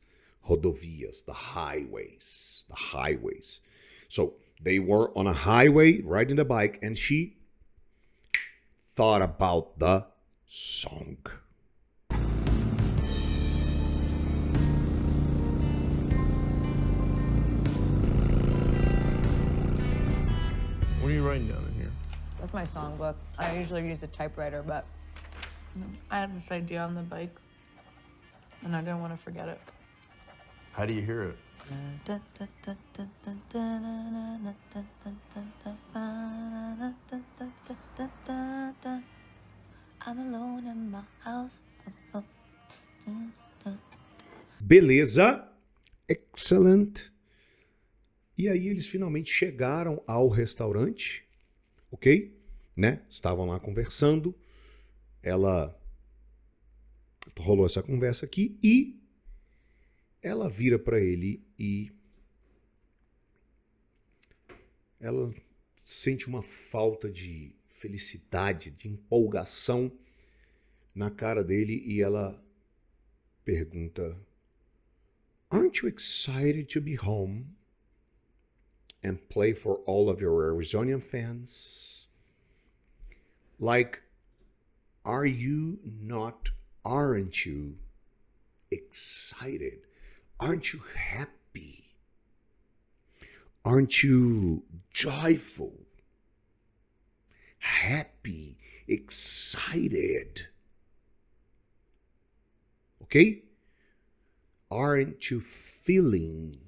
[0.48, 3.60] rodovias, the highways, the highways.
[4.08, 7.36] So they were on a highway riding the bike, and she
[8.96, 10.06] thought about the
[10.46, 11.18] song.
[21.28, 21.92] Writing down in here?
[22.40, 23.14] That's my songbook.
[23.38, 24.86] I usually use a typewriter, but
[26.10, 27.36] I had this idea on the bike,
[28.64, 29.60] and I didn't want to forget it.
[30.72, 31.38] How do you hear it?
[40.06, 41.60] I'm alone in my house.
[44.66, 45.44] Beleza,
[46.08, 47.10] excellent.
[48.38, 51.26] E aí eles finalmente chegaram ao restaurante,
[51.90, 52.32] ok?
[52.76, 53.02] Né?
[53.10, 54.32] Estavam lá conversando.
[55.20, 55.76] Ela
[57.36, 58.96] rolou essa conversa aqui e
[60.22, 61.90] ela vira para ele e
[65.00, 65.34] ela
[65.82, 69.90] sente uma falta de felicidade, de empolgação
[70.94, 72.40] na cara dele e ela
[73.44, 74.16] pergunta:
[75.50, 77.57] Aren't you excited to be home
[79.02, 82.06] and play for all of your Arizonian fans?
[83.58, 84.02] Like,
[85.04, 86.50] are you not,
[86.84, 87.76] aren't you
[88.70, 89.80] excited?
[90.40, 91.96] Aren't you happy?
[93.64, 95.72] Aren't you joyful?
[97.58, 100.46] Happy, excited?
[103.02, 103.42] Okay?
[104.70, 106.58] Aren't you feeling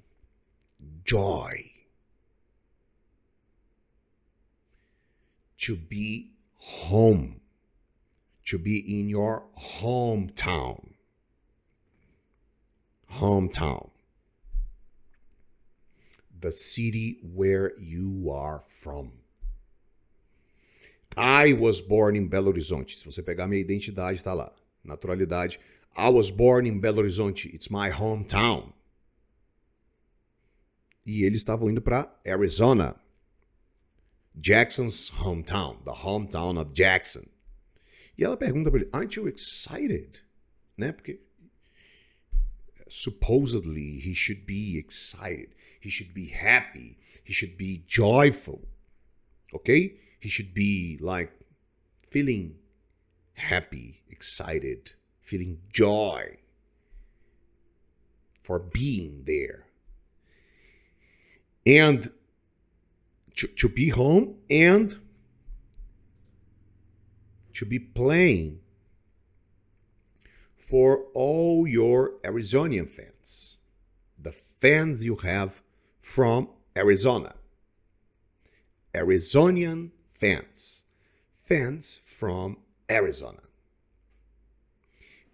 [1.05, 1.70] joy?
[5.61, 7.39] To be home,
[8.47, 10.93] to be in your hometown.
[13.11, 13.89] Hometown.
[16.39, 19.11] The city where you are from.
[21.17, 22.97] I was born in Belo Horizonte.
[22.97, 24.51] Se você pegar minha identidade, está lá.
[24.83, 25.59] Naturalidade.
[25.95, 27.49] I was born in Belo Horizonte.
[27.53, 28.71] It's my hometown.
[31.05, 32.95] E eles estavam indo para Arizona.
[34.39, 35.83] Jackson's hometown.
[35.83, 37.29] The hometown of Jackson.
[38.17, 40.19] E ela pergunta para ele: Aren't you excited?
[40.77, 40.93] Né?
[40.95, 41.19] Porque
[42.89, 45.55] supposedly he should be excited.
[45.79, 46.97] He should be happy.
[47.23, 48.61] He should be joyful.
[49.53, 49.95] Okay?
[50.19, 51.31] He should be like
[52.09, 52.55] feeling
[53.33, 54.91] happy, excited,
[55.21, 56.37] feeling joy
[58.43, 59.65] for being there.
[61.65, 62.11] And
[63.35, 64.99] to, to be home and
[67.53, 68.59] to be playing
[70.55, 73.57] for all your Arizonian fans,
[74.17, 75.61] the fans you have
[76.01, 77.35] from Arizona.
[78.93, 80.83] Arizonian fans.
[81.43, 82.57] Fans from
[82.89, 83.41] Arizona.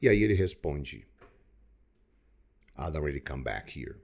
[0.02, 1.06] E aí ele responde:
[2.76, 3.98] I don't really come back here.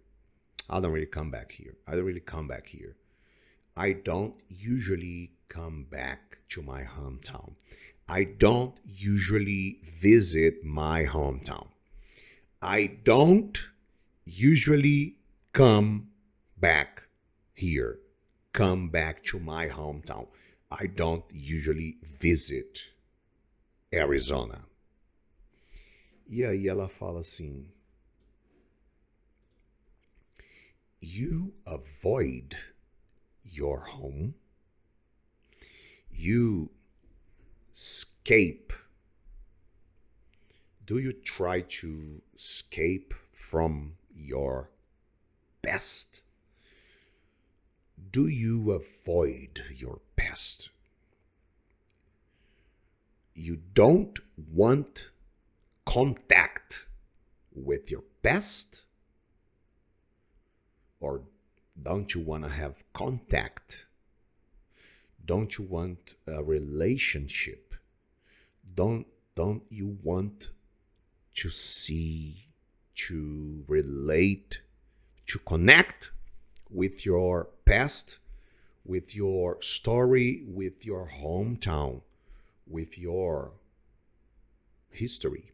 [0.69, 1.75] I don't really come back here.
[1.87, 2.95] I don't really come back here.
[3.75, 7.53] I don't usually come back to my hometown.
[8.07, 11.67] I don't usually visit my hometown.
[12.61, 13.57] I don't
[14.25, 15.15] usually
[15.53, 16.09] come
[16.57, 17.03] back
[17.53, 17.99] here,
[18.53, 20.27] come back to my hometown.
[20.69, 22.83] I don't usually visit
[23.91, 24.65] Arizona.
[26.29, 27.67] E aí ela fala assim:
[31.01, 32.55] You avoid
[33.43, 34.35] your home.
[36.11, 36.69] You
[37.73, 38.73] escape.
[40.85, 44.69] Do you try to escape from your
[45.61, 46.21] best?
[48.11, 50.69] Do you avoid your best?
[53.33, 55.07] You don't want
[55.85, 56.85] contact
[57.53, 58.81] with your best?
[60.99, 61.23] Or
[61.81, 63.85] Don't you want to have contact?
[65.25, 67.73] Don't you want a relationship?
[68.75, 70.49] Don't don't you want
[71.35, 72.47] to see,
[72.95, 74.59] to relate,
[75.25, 76.11] to connect
[76.69, 78.19] with your past,
[78.85, 82.01] with your story, with your hometown,
[82.67, 83.53] with your
[84.91, 85.51] history?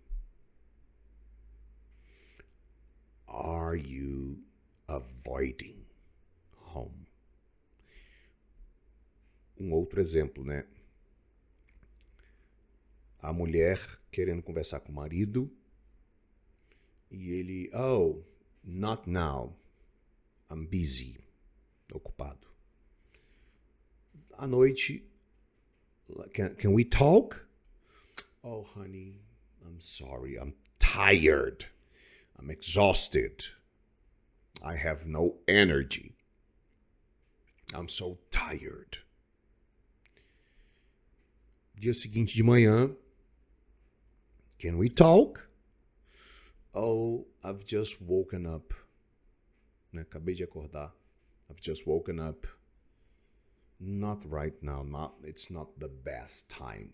[3.30, 4.40] Are you
[4.90, 5.79] avoiding
[6.76, 7.08] home?
[9.58, 10.66] Um outro exemplo, né?
[13.22, 15.52] A mulher querendo conversar com o marido
[17.12, 18.24] e ele, oh,
[18.64, 19.56] not now,
[20.50, 21.18] I'm busy,
[21.92, 22.48] ocupado.
[24.34, 25.04] À noite,
[26.34, 27.36] can, can we talk?
[28.44, 29.20] Oh, honey,
[29.66, 31.66] I'm sorry, I'm tired,
[32.38, 33.50] I'm exhausted,
[34.62, 36.16] I have no energy,
[37.74, 38.98] I'm so tired.
[41.80, 42.94] Dia seguinte de manhã,
[44.58, 45.48] can we talk?
[46.74, 48.74] Oh, I've just woken up.
[49.94, 50.06] Né?
[50.06, 50.92] Acabei de acordar.
[51.50, 52.46] I've just woken up.
[53.80, 54.84] Not right now.
[54.84, 56.92] Not, it's not the best time.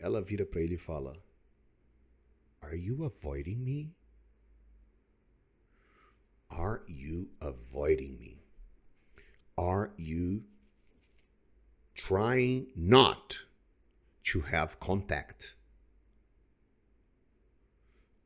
[0.00, 1.16] Ela vira para ele e fala:
[2.62, 3.92] Are you avoiding me?
[6.50, 8.37] Are you avoiding me?
[9.58, 10.44] Are you
[11.96, 13.36] trying not
[14.26, 15.54] to have contact?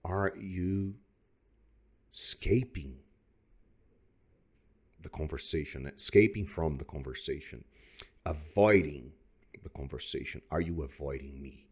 [0.05, 0.95] Are you
[2.13, 2.97] escaping
[5.01, 7.65] the conversation, escaping from the conversation,
[8.27, 9.13] avoiding
[9.63, 10.43] the conversation?
[10.51, 11.67] Are you avoiding me?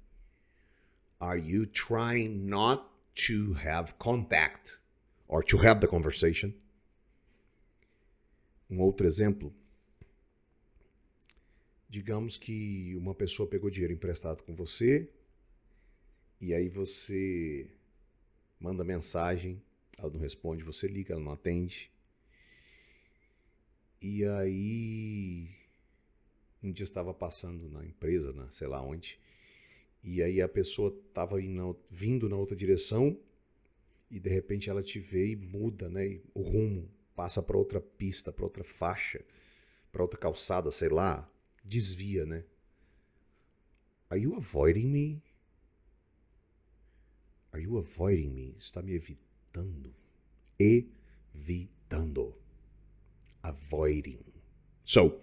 [1.21, 2.89] Are you trying not
[3.27, 4.79] to have contact
[5.29, 6.55] or to have the conversation?
[8.71, 9.53] Um outro exemplo.
[11.89, 15.11] Digamos que uma pessoa pegou dinheiro emprestado com você
[16.41, 17.69] e aí você
[18.61, 19.61] manda mensagem,
[19.99, 21.91] ela não responde, você liga, ela não atende.
[24.01, 25.51] E aí,
[26.63, 29.19] um dia estava passando na empresa, na, sei lá onde,
[30.03, 31.37] e aí a pessoa estava
[31.91, 33.19] vindo na outra direção
[34.11, 36.21] e de repente ela te vê e muda, né?
[36.33, 36.89] O rumo
[37.21, 39.23] passa para outra pista, para outra faixa,
[39.93, 41.31] para outra calçada, sei lá,
[41.63, 42.45] desvia, né?
[44.09, 45.23] Are you avoiding me?
[47.53, 48.57] Are you avoiding me?
[48.59, 49.95] Está me evitando.
[50.59, 52.35] Evitando.
[53.43, 54.25] Avoiding.
[54.87, 55.21] So,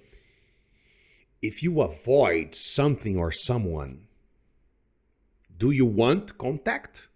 [1.42, 4.08] if you avoid something or someone,
[5.50, 7.10] do you want contact?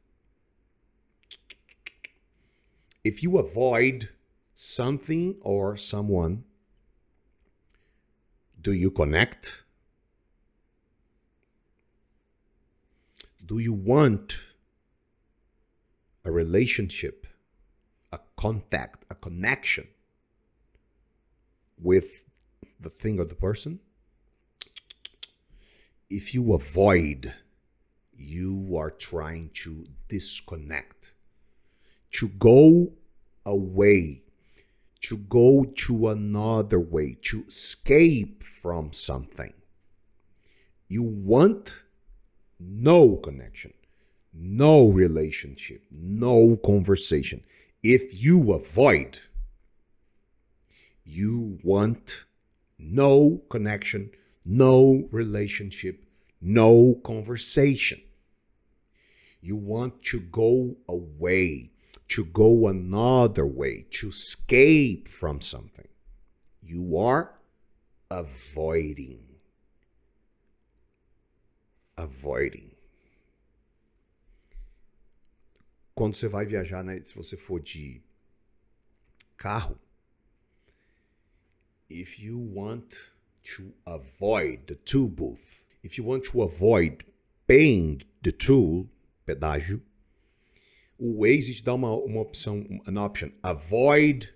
[3.03, 4.10] If you avoid
[4.62, 6.44] something or someone,
[8.62, 9.64] do you connect?
[13.44, 14.38] Do you want
[16.24, 17.26] a relationship,
[18.12, 19.88] a contact, a connection
[21.82, 22.24] with
[22.80, 23.80] the thing or the person?
[26.08, 27.34] If you avoid,
[28.16, 31.14] you are trying to disconnect,
[32.12, 32.94] to go
[33.44, 34.22] away,
[35.02, 39.53] to go to another way, to escape from something.
[40.88, 41.73] You want
[42.60, 43.73] no connection
[44.34, 47.44] no relationship, no conversation.
[47.84, 49.19] If you avoid,
[51.03, 52.26] you want
[52.78, 54.11] no connection,
[54.45, 56.06] no relationship,
[56.40, 58.02] no conversation.
[59.41, 61.70] You want to go away,
[62.12, 65.88] to go another way, to escape from something.
[66.62, 67.34] You are
[68.10, 69.20] avoiding.
[71.98, 72.72] Avoiding.
[76.02, 78.02] quando você vai viajar, né, se você for de
[79.38, 79.78] carro,
[81.88, 82.98] if you want
[83.44, 87.06] to avoid the toll booth, if you want to avoid
[87.46, 88.90] paying the toll,
[89.28, 89.80] pedágio,
[91.02, 94.32] o Waze te dá uma, uma opção, an option, avoid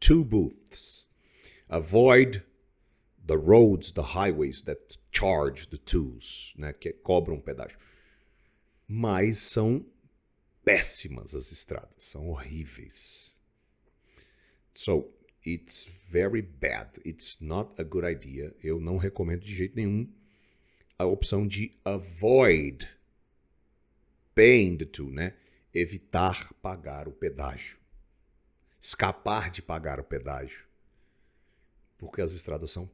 [0.00, 1.06] toll booths,
[1.68, 2.42] avoid
[3.26, 7.76] the roads, the highways that charge the tolls, né, que cobram pedágio.
[8.88, 9.84] Mas são
[10.64, 13.36] péssimas as estradas, são horríveis.
[14.74, 15.12] So,
[15.46, 16.98] it's very bad.
[17.04, 18.54] It's not a good idea.
[18.64, 20.10] Eu não recomendo de jeito nenhum
[20.98, 22.88] a opção de avoid
[24.34, 25.34] paying the toll, né?
[25.72, 27.78] Evitar pagar o pedágio.
[28.80, 30.64] escapar de pagar o pedágio.
[31.98, 32.90] Porque as estradas são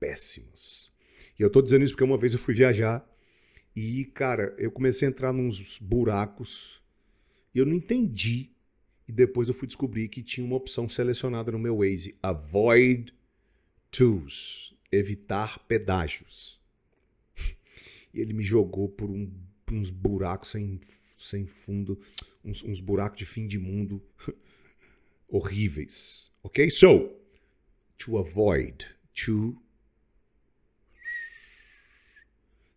[0.00, 0.90] péssimas.
[1.38, 3.06] E eu tô dizendo isso porque uma vez eu fui viajar
[3.74, 6.82] e, cara, eu comecei a entrar nos buracos
[7.54, 8.50] e eu não entendi.
[9.06, 13.14] E depois eu fui descobrir que tinha uma opção selecionada no meu Waze: Avoid
[13.90, 16.60] Tools evitar pedágios.
[18.14, 19.30] E ele me jogou por, um,
[19.66, 20.80] por uns buracos sem,
[21.16, 21.98] sem fundo,
[22.44, 24.02] uns, uns buracos de fim de mundo
[25.28, 26.30] horríveis.
[26.42, 26.70] Ok?
[26.70, 27.12] So,
[27.98, 29.56] to avoid, to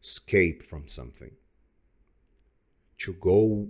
[0.02, 1.32] escape from something,
[2.98, 3.70] to go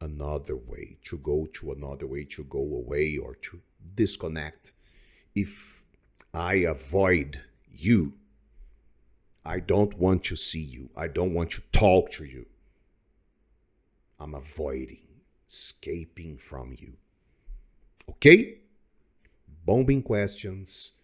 [0.00, 3.60] another way, to go to another way, to go away or to
[3.94, 4.72] disconnect.
[5.34, 5.82] If
[6.32, 7.40] I avoid
[7.72, 8.12] you,
[9.44, 12.46] I don't want to see you, I don't want to talk to you.
[14.20, 15.06] I'm avoiding,
[15.48, 16.94] escaping from you.
[18.06, 18.62] Ok?
[19.64, 20.94] Bombing questions.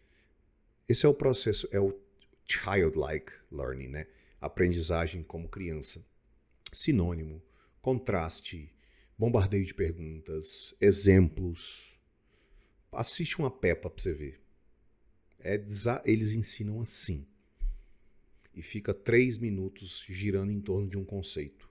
[0.89, 1.99] Esse é o processo, é o
[2.47, 4.07] childlike learning, né?
[4.41, 6.05] Aprendizagem como criança.
[6.73, 7.43] Sinônimo,
[7.81, 8.73] contraste,
[9.17, 11.93] bombardeio de perguntas, exemplos.
[12.93, 14.41] Assiste uma Peppa para você ver.
[15.39, 15.63] É
[16.05, 17.27] eles ensinam assim.
[18.55, 21.70] E fica três minutos girando em torno de um conceito.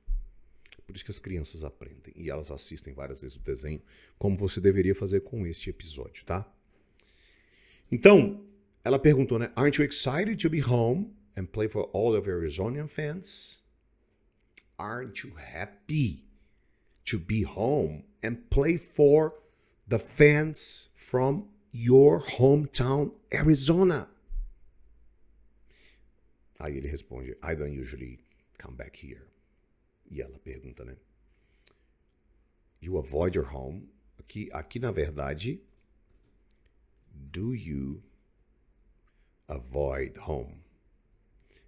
[0.90, 2.12] Por isso que as crianças aprendem.
[2.16, 3.80] E elas assistem várias vezes o desenho,
[4.18, 6.52] como você deveria fazer com este episódio, tá?
[7.92, 8.44] Então,
[8.84, 9.52] ela perguntou, né?
[9.56, 13.64] Aren't you excited to be home and play for all of Arizonian fans?
[14.80, 16.24] Aren't you happy
[17.06, 19.40] to be home and play for
[19.88, 24.10] the fans from your hometown, Arizona?
[26.58, 28.26] Aí ele responde, I don't usually
[28.58, 29.29] come back here.
[30.10, 30.98] E ela pergunta, né?
[32.82, 33.90] You avoid your home.
[34.18, 35.62] Aqui, aqui na verdade,
[37.12, 38.02] do you
[39.48, 40.64] avoid home?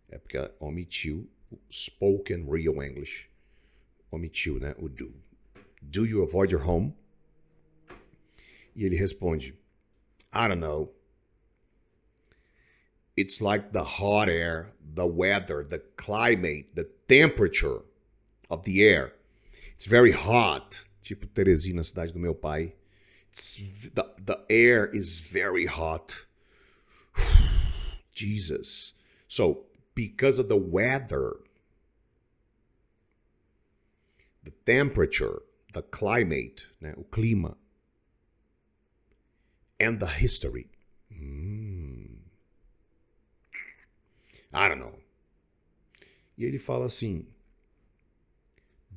[0.10, 3.30] É porque omitiu o spoken real English.
[4.10, 4.76] Omitiu, né?
[4.78, 5.14] O do.
[5.82, 6.94] Do you avoid your home?
[8.76, 9.54] E ele responde,
[10.34, 10.94] I don't know.
[13.18, 17.84] It's like the hot air, the weather, the climate, the temperature
[18.52, 19.14] of the air.
[19.74, 20.80] It's very hot.
[21.04, 22.74] Tipo Teresina, cidade do meu pai.
[23.96, 26.14] The, the air is very hot.
[28.14, 28.94] Jesus.
[29.28, 29.62] So,
[29.96, 31.38] because of the weather,
[34.44, 35.42] the temperature,
[35.74, 37.56] the climate, né, o clima,
[39.80, 40.68] and the history.
[41.12, 42.18] Hmm.
[44.54, 45.00] I don't know.
[46.38, 47.26] E ele fala assim: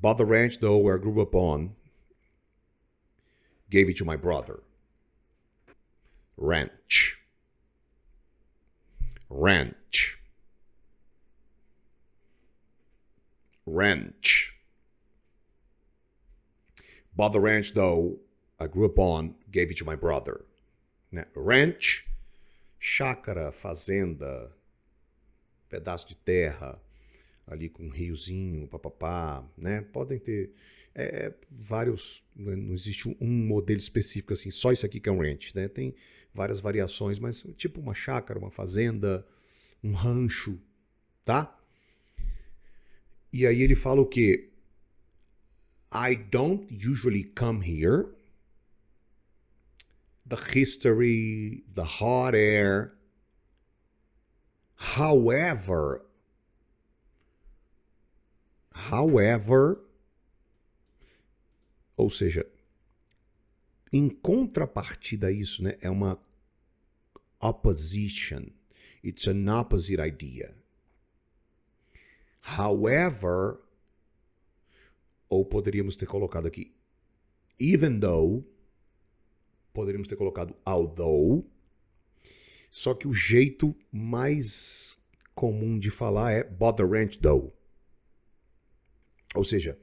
[0.05, 1.74] But the ranch, though, where I grew up on,
[3.70, 4.60] gave it to my brother.
[6.36, 7.16] Ranch.
[9.31, 10.18] Ranch.
[13.64, 14.52] Ranch.
[17.16, 18.18] Bought the ranch, though,
[18.60, 20.44] I grew up on, gave it to my brother.
[21.35, 22.05] Ranch,
[22.78, 24.51] chácara, fazenda,
[25.70, 26.78] pedaço de terra,
[27.46, 29.82] ali com um riozinho, papapá, né?
[29.82, 30.52] Podem ter
[30.94, 32.54] é, vários, né?
[32.54, 35.68] não existe um modelo específico assim, só isso aqui que é um ranch, né?
[35.68, 35.94] Tem
[36.32, 39.26] várias variações, mas tipo uma chácara, uma fazenda,
[39.82, 40.58] um rancho,
[41.24, 41.58] tá?
[43.32, 44.50] E aí ele fala o quê?
[45.92, 48.14] I don't usually come here.
[50.26, 52.94] The history, the hot air.
[54.76, 56.04] However,
[58.74, 59.78] however,
[61.96, 62.46] ou seja,
[63.92, 66.18] em contrapartida a isso, né, é uma
[67.40, 68.46] opposition.
[69.05, 70.55] It's an opposite idea.
[72.59, 73.59] However,
[75.28, 76.74] ou poderíamos ter colocado aqui,
[77.59, 78.44] even though,
[79.72, 81.44] poderíamos ter colocado although,
[82.70, 84.98] só que o jeito mais
[85.34, 87.52] comum de falar é but the ranch though.
[89.35, 89.78] Ou seja,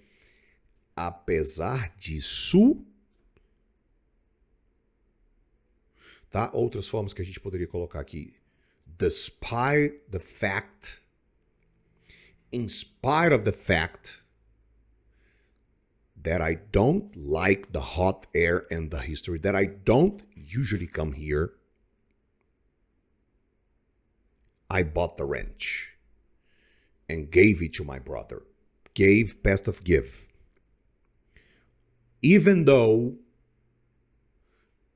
[0.95, 2.86] apesar disso,
[6.30, 6.49] tá?
[6.53, 8.34] Outras formas que a gente poderia colocar aqui.
[8.86, 11.02] Despite the fact,
[12.52, 14.22] in spite of the fact
[16.23, 21.14] that I don't like the hot air and the history, that I don't usually come
[21.14, 21.53] here,
[24.69, 25.90] I bought the ranch
[27.10, 28.44] and gave it to my brother.
[28.93, 30.26] Gave, best of give.
[32.22, 33.15] Even though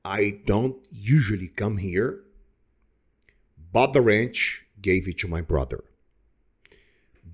[0.06, 2.22] I don't usually come here.
[3.72, 5.82] Bought the ranch, gave it to my brother.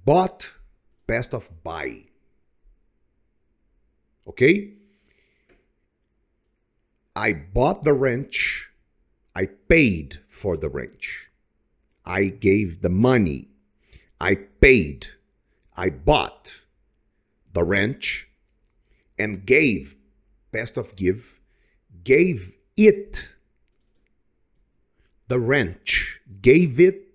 [0.06, 0.51] Bought,
[1.06, 2.05] best of buy.
[4.26, 4.72] Okay?
[7.14, 8.70] I bought the ranch.
[9.36, 11.28] I paid for the ranch.
[12.06, 13.48] I gave the money.
[14.18, 15.09] I paid.
[15.77, 16.62] I bought
[17.53, 18.28] the ranch
[19.19, 19.97] and gave,
[20.51, 21.40] best of give,
[22.05, 23.24] gave it
[25.28, 27.09] the ranch, gave it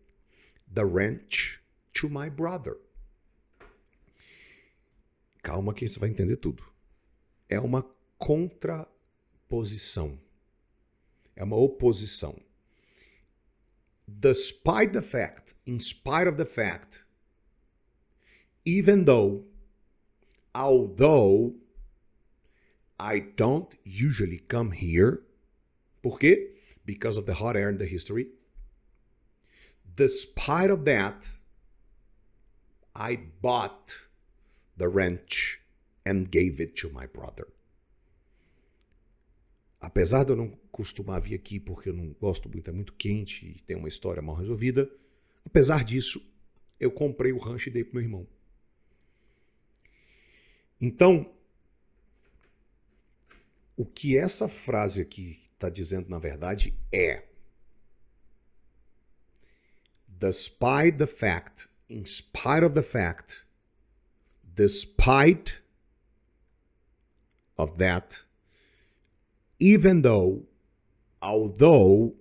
[0.72, 1.60] the ranch
[1.96, 2.78] to my brother.
[5.44, 6.64] Calma que você vai entender tudo.
[7.50, 7.84] É uma
[8.18, 10.20] contraposição.
[11.36, 12.40] É uma oposição.
[14.08, 17.02] Despite the fact, in spite of the fact,
[18.68, 19.46] even though,
[20.54, 21.54] although
[23.00, 25.22] I don't usually come here.
[26.04, 26.50] Por quê?
[26.86, 28.28] Because of the hot air and the history.
[29.96, 31.26] Despite of that,
[32.94, 33.96] I bought
[34.76, 35.60] the ranch
[36.06, 37.48] and gave it to my brother.
[39.80, 43.46] Apesar de eu não costumar vir aqui porque eu não gosto muito, é muito quente
[43.46, 44.90] e tem uma história mal resolvida,
[45.46, 46.22] apesar disso,
[46.80, 48.28] eu comprei o rancho e dei pro meu irmão.
[50.80, 51.32] Então,
[53.76, 57.24] o que essa frase aqui está dizendo, na verdade, é:
[60.08, 63.46] Despite the fact, in spite of the fact,
[64.44, 65.62] despite
[67.56, 68.24] of that,
[69.60, 70.48] even though,
[71.22, 72.16] although,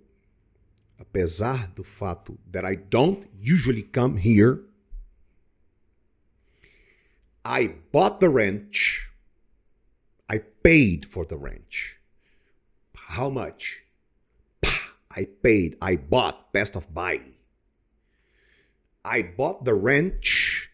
[0.99, 4.63] apesar do fato that I don't usually come here,
[7.47, 9.07] I bought the ranch
[10.29, 11.95] I paid for the ranch.
[12.93, 13.83] How much?
[14.63, 17.21] I paid, I bought, best of buy.
[19.05, 20.69] I bought the ranch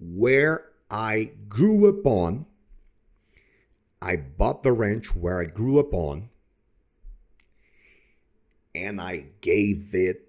[0.00, 2.46] where I grew up on.
[4.02, 6.30] I bought the ranch where I grew up on.
[8.74, 10.26] And I gave it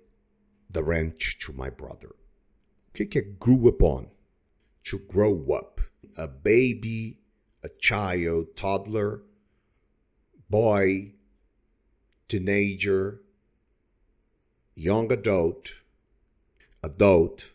[0.69, 2.09] the ranch to my brother.
[2.09, 4.07] O que, que é grew up on?
[4.85, 5.81] To grow up.
[6.17, 7.21] A baby
[7.63, 9.21] a child, toddler,
[10.49, 11.11] boy,
[12.27, 13.21] teenager,
[14.75, 15.73] young adult,
[16.83, 17.45] adult,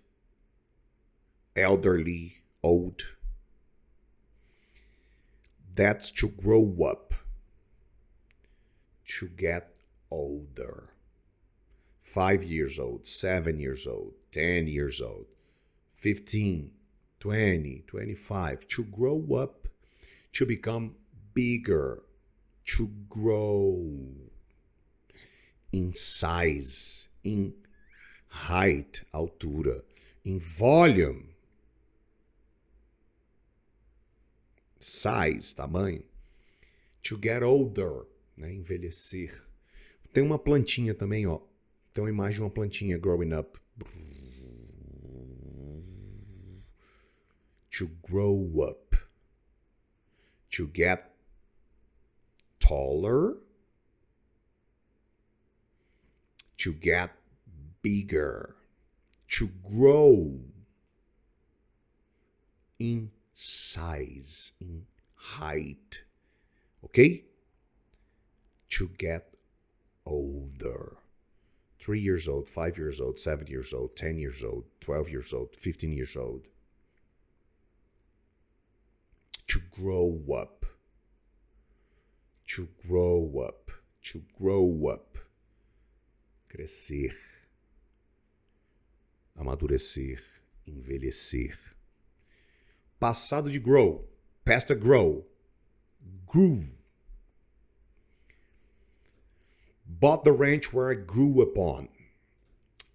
[1.57, 3.03] elderly, old.
[5.75, 7.13] That's to grow up,
[9.19, 9.75] to get
[10.11, 10.91] older.
[12.03, 15.27] Five years old, seven years old, 10 years old,
[15.97, 16.71] 15,
[17.27, 19.67] 20, 25, to grow up
[20.33, 20.95] to become
[21.35, 22.05] bigger,
[22.65, 23.83] to grow
[25.73, 27.53] in size, in
[28.29, 29.83] height, altura,
[30.25, 31.31] in volume,
[34.79, 36.05] size, tamanho,
[37.03, 38.07] to get older,
[38.39, 39.33] né, envelhecer.
[40.13, 41.41] Tem uma plantinha também, ó.
[41.93, 43.59] Tem uma imagem de uma plantinha growing up.
[47.77, 48.87] To grow up
[50.57, 51.11] to get
[52.61, 53.35] taller,
[56.57, 57.11] to get
[57.83, 58.57] bigger,
[59.29, 60.41] to grow
[62.79, 66.01] in size, in height.
[66.85, 67.25] Okay?
[68.71, 69.35] To get
[70.07, 70.97] older.
[71.79, 75.55] Three years old, five years old, seven years old, 10 years old, 12 years old,
[75.55, 76.47] 15 years old.
[79.49, 80.65] To grow up.
[82.49, 83.71] To grow up.
[84.13, 85.19] To grow up.
[86.49, 87.15] Crescer.
[89.39, 90.19] Amadurecer.
[90.69, 91.57] Envelhecer.
[93.01, 94.05] Passado de grow.
[94.45, 95.25] Past grow.
[96.27, 96.65] Grew.
[99.89, 101.89] Bought the ranch where I grew upon.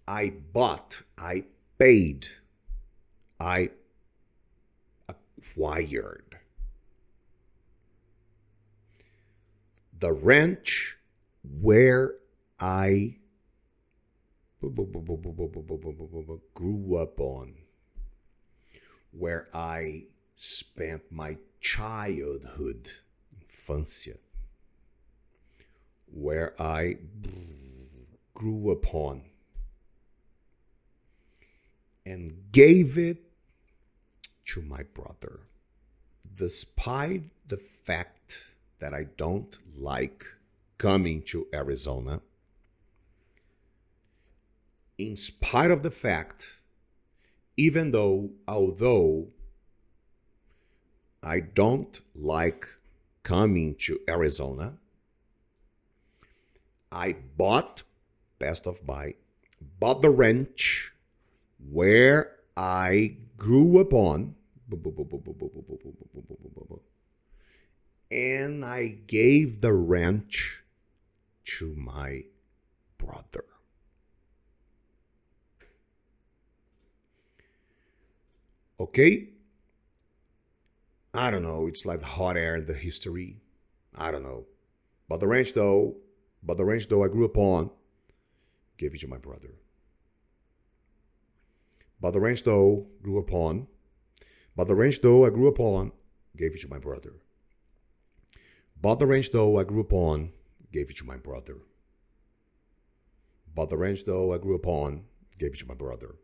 [0.06, 1.02] I bought.
[1.16, 1.44] I
[1.78, 2.26] paid.
[3.40, 3.70] I
[5.08, 6.31] acquired.
[10.02, 10.98] The ranch
[11.60, 12.14] where
[12.58, 13.14] I
[16.54, 17.54] grew up on,
[19.12, 22.90] where I spent my childhood,
[23.38, 24.16] infância,
[26.12, 26.96] where I
[28.34, 29.22] grew upon,
[32.04, 33.22] and gave it
[34.46, 35.42] to my brother,
[36.34, 38.46] despite the fact
[38.82, 40.24] that I don't like
[40.76, 42.20] coming to Arizona,
[44.98, 46.54] in spite of the fact,
[47.56, 49.28] even though, although
[51.22, 52.66] I don't like
[53.22, 54.74] coming to Arizona,
[56.90, 57.84] I bought,
[58.40, 59.14] best of buy,
[59.78, 60.92] bought the ranch
[61.70, 64.34] where I grew up on.
[68.12, 70.62] And I gave the ranch
[71.58, 72.24] to my
[72.98, 73.44] brother.
[78.78, 79.30] Okay?
[81.14, 81.66] I don't know.
[81.66, 83.40] It's like hot air in the history.
[83.94, 84.44] I don't know.
[85.08, 85.96] But the ranch, though,
[86.42, 87.70] but the ranch, though, I grew up on,
[88.76, 89.54] gave it to my brother.
[91.98, 93.68] But the ranch, though, grew upon,
[94.54, 95.92] but the ranch, though, I grew upon,
[96.36, 97.14] gave it to my brother.
[98.82, 100.32] But the ranch, though, I grew upon,
[100.72, 101.58] gave it to my brother.
[103.54, 105.04] But the ranch, though, I grew upon,
[105.38, 106.16] gave it to my brother.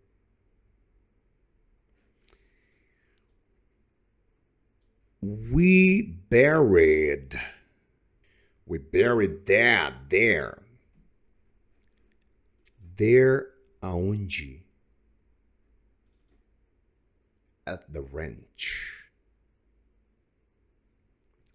[5.22, 7.40] We buried,
[8.66, 10.62] we buried dad there.
[12.96, 13.48] There
[13.82, 14.62] aonde?
[17.66, 18.97] At the ranch.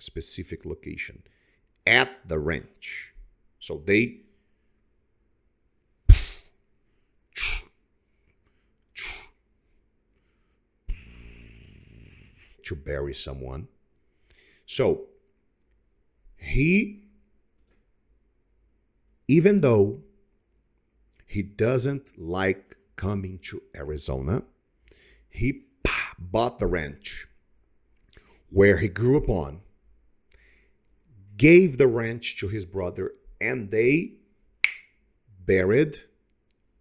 [0.04, 1.24] Specific location.
[1.88, 3.14] At the ranch.
[3.60, 4.20] So they
[12.66, 13.70] to bury someone.
[14.66, 15.06] So
[16.36, 17.04] he,
[19.30, 20.02] even though
[21.26, 24.44] he doesn't like coming to Arizona,
[25.30, 25.64] he
[26.20, 27.28] bought the ranch
[28.50, 29.62] where he grew up on,
[31.38, 34.14] gave the ranch to his brother, and they
[35.46, 36.00] buried,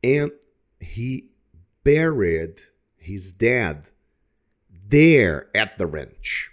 [0.02, 0.30] and
[0.80, 1.30] he
[1.84, 2.60] buried
[2.96, 3.86] his dad
[4.88, 6.50] there at the ranch.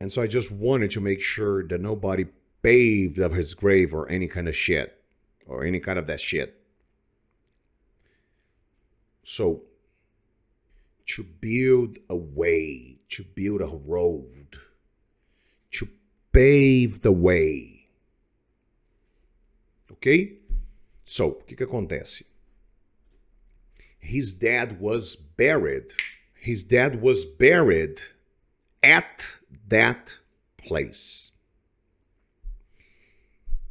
[0.00, 2.26] And so I just wanted to make sure that nobody
[2.62, 5.00] paved up his grave or any kind of shit
[5.46, 6.60] or any kind of that shit.
[9.24, 9.62] So
[11.06, 14.58] to build a way, to build a road,
[15.72, 15.88] to
[16.32, 17.86] pave the way.
[19.90, 20.38] Ok?
[21.04, 22.24] So, o que, que acontece?
[23.98, 25.92] His dad was buried.
[26.34, 28.00] His dad was buried
[28.82, 29.24] at
[29.68, 30.14] that
[30.58, 31.30] place.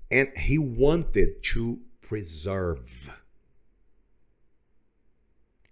[0.10, 2.89] And he wanted to preserve.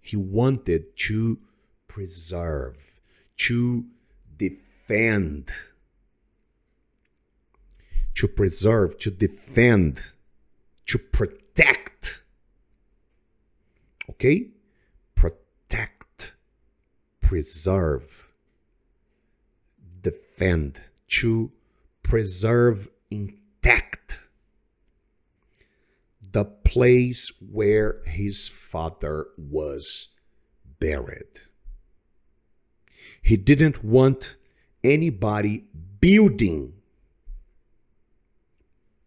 [0.00, 1.38] He wanted to
[1.92, 2.78] preserve,
[3.36, 3.84] to
[4.38, 5.50] defend,
[8.14, 10.00] to preserve, to defend,
[10.86, 12.14] to protect.
[14.08, 14.48] Okay?
[15.14, 16.32] Protect,
[17.20, 18.04] preserve,
[20.00, 21.52] defend, to
[22.02, 24.18] preserve intact
[26.32, 30.08] the place where his father was
[30.80, 31.51] buried.
[33.22, 34.36] He didn't want
[34.82, 35.64] anybody
[36.00, 36.74] building,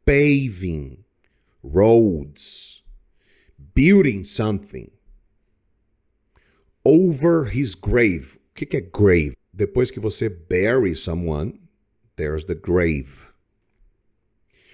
[0.06, 1.04] paving
[1.62, 2.82] roads,
[3.74, 4.90] building something
[6.86, 8.38] over his grave.
[8.38, 9.36] O que é grave?
[9.54, 11.60] Depois que você bury someone,
[12.16, 13.28] there's the grave.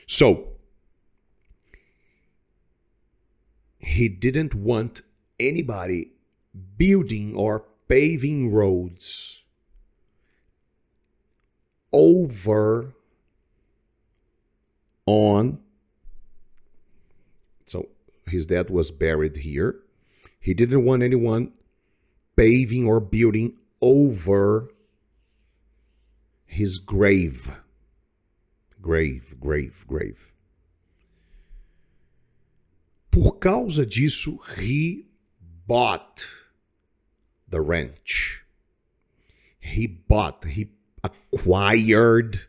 [0.07, 0.49] So,
[3.80, 5.01] he didn't want
[5.39, 6.11] anybody
[6.77, 9.43] building or paving roads
[11.91, 12.93] over
[15.05, 15.59] on
[17.68, 17.89] so
[18.27, 19.76] his dad was buried here.
[20.39, 21.51] He didn't want anyone
[22.38, 24.72] paving or building over
[26.45, 27.51] his grave.
[28.81, 30.31] Grave grave grave.
[33.11, 35.07] Por causa disso, he
[35.68, 36.26] bought
[37.52, 38.41] the ranch.
[39.60, 40.72] He bought, he
[41.03, 42.41] acquired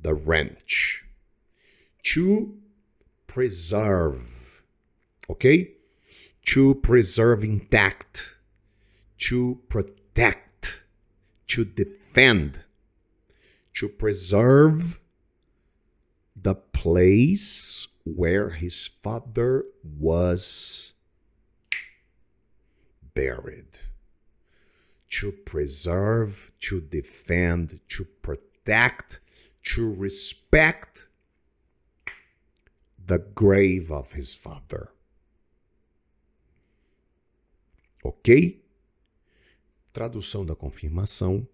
[0.00, 1.04] the ranch
[2.04, 2.56] to
[3.26, 4.22] preserve,
[5.28, 5.72] okay?
[6.46, 8.24] To preserve intact,
[9.18, 10.74] to protect,
[11.48, 12.60] to defend,
[13.74, 15.00] to preserve
[16.40, 20.92] the place where his father was
[23.18, 23.66] buried,
[25.10, 29.18] to preserve, to defend, to protect,
[29.64, 31.08] to respect
[33.04, 34.90] the grave of his father.
[38.04, 38.62] Ok?
[39.92, 41.44] Tradução da confirmação.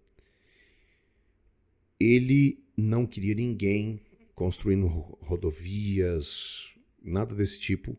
[1.99, 3.99] Ele não queria ninguém
[4.35, 6.69] construindo rodovias,
[7.01, 7.97] nada desse tipo,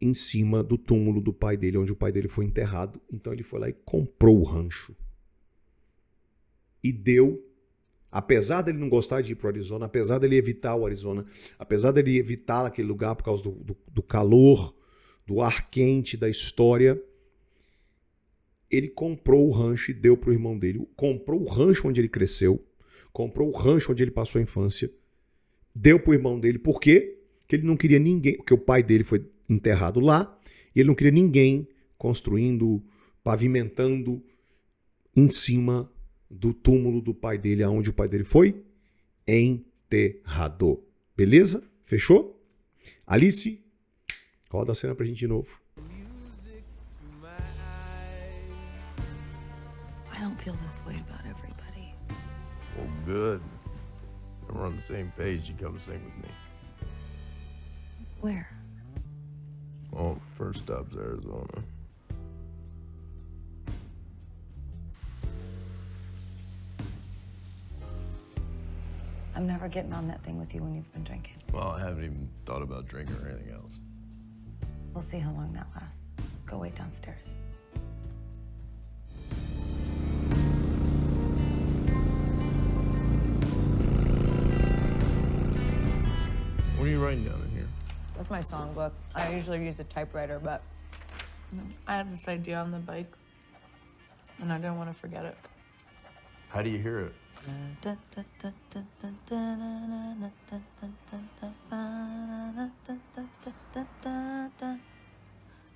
[0.00, 3.00] em cima do túmulo do pai dele, onde o pai dele foi enterrado.
[3.12, 4.94] Então ele foi lá e comprou o rancho.
[6.82, 7.44] E deu,
[8.10, 11.26] apesar dele não gostar de ir para o Arizona, apesar dele evitar o Arizona,
[11.58, 14.74] apesar dele evitar aquele lugar por causa do, do, do calor,
[15.26, 17.02] do ar quente da história,
[18.70, 20.86] ele comprou o rancho e deu para o irmão dele.
[20.94, 22.64] Comprou o rancho onde ele cresceu,
[23.12, 24.90] comprou o rancho onde ele passou a infância,
[25.74, 26.58] deu para o irmão dele.
[26.58, 27.18] Por quê?
[27.40, 30.38] Porque ele não queria ninguém, porque o pai dele foi enterrado lá
[30.74, 31.66] e ele não queria ninguém
[31.96, 32.82] construindo,
[33.22, 34.22] pavimentando
[35.14, 35.90] em cima
[36.30, 38.62] do túmulo do pai dele, aonde o pai dele foi
[39.26, 40.84] enterrado.
[41.16, 41.62] Beleza?
[41.84, 42.40] Fechou?
[43.06, 43.60] Alice,
[44.50, 45.48] roda a cena pra gente de novo.
[50.12, 51.94] I don't feel this way about everybody.
[52.76, 53.42] Well, good.
[54.52, 55.48] We're on the same page.
[55.48, 56.28] You come sing with me.
[58.20, 58.57] Where?
[59.90, 61.62] Well, first stop's Arizona.
[69.34, 71.36] I'm never getting on that thing with you when you've been drinking.
[71.52, 73.78] Well, I haven't even thought about drinking or anything else.
[74.92, 76.06] We'll see how long that lasts.
[76.44, 77.30] Go wait downstairs.
[86.76, 87.47] What are you writing down in
[88.28, 88.38] here?
[88.38, 88.92] That's my songbook.
[89.14, 90.62] I usually use a typewriter, but
[91.86, 93.12] I had this idea on the bike,
[94.40, 95.36] and I didn't want to forget it.
[96.48, 97.14] How do you hear it?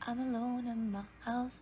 [0.05, 1.61] I'm alone in my house.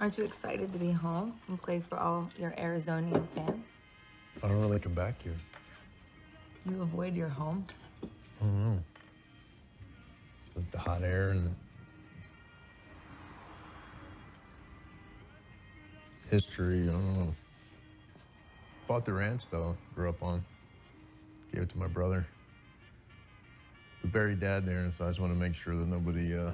[0.00, 3.72] Aren't you excited to be home and play for all your Arizonian fans?
[4.42, 5.34] I don't really come back here.
[6.68, 7.66] You avoid your home?
[8.02, 8.78] I don't know.
[10.46, 11.54] It's like the hot air and
[16.30, 16.82] history.
[16.82, 17.34] I don't know.
[18.86, 19.76] Bought the ranch though.
[19.94, 20.44] Grew up on.
[21.52, 22.26] Gave it to my brother.
[24.02, 26.52] We buried dad there, and so I just want to make sure that nobody uh,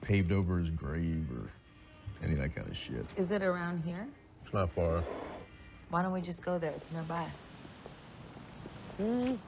[0.00, 1.50] paved over his grave or
[2.22, 3.06] any of that kind of shit.
[3.16, 4.06] Is it around here?
[4.42, 5.02] It's not far.
[5.90, 6.72] Why don't we just go there?
[6.72, 7.26] It's nearby.
[8.96, 9.38] He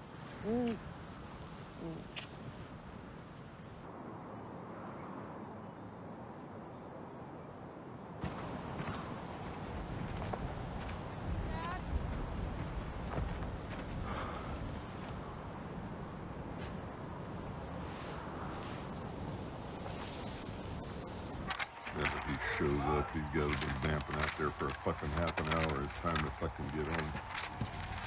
[22.59, 25.85] shows up, he's got to be vamping out there for a fucking half an hour.
[25.85, 27.13] It's time to fucking get home.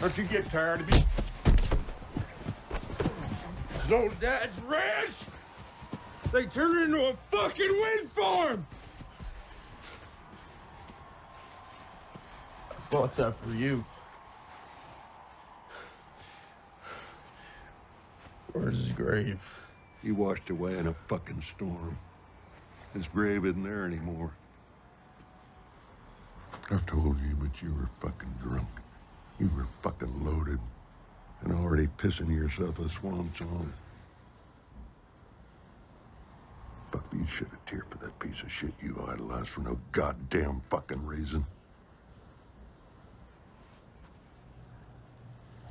[0.02, 1.09] Don't you get tired of me?
[3.90, 5.16] So Dad's ranch,
[6.32, 8.68] they turned it into a fucking wind farm.
[12.70, 13.84] I bought that for you.
[18.54, 19.40] Where's his grave?
[20.04, 21.98] He washed away in a fucking storm.
[22.94, 24.30] His grave isn't there anymore.
[26.70, 28.70] I've told you, but you were fucking drunk.
[29.40, 30.60] You were fucking loaded
[31.42, 33.72] and already pissing yourself a swan song.
[36.92, 40.62] Fuck, you shed a tear for that piece of shit you idolized for no goddamn
[40.70, 41.46] fucking reason.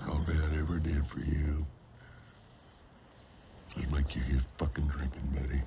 [0.09, 1.66] All Dad ever did for you
[3.77, 5.62] was make you his fucking drinking buddy.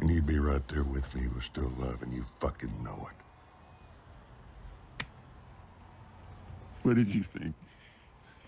[0.00, 5.06] And he'd be right there with me with still love, and you fucking know it.
[6.82, 7.54] What did you think?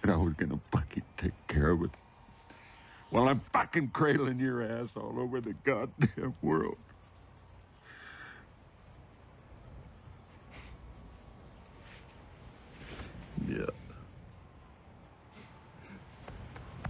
[0.07, 1.91] That I was gonna fucking take care of it?
[3.11, 6.77] While I'm fucking cradling your ass all over the goddamn world.
[13.49, 13.67] Yeah.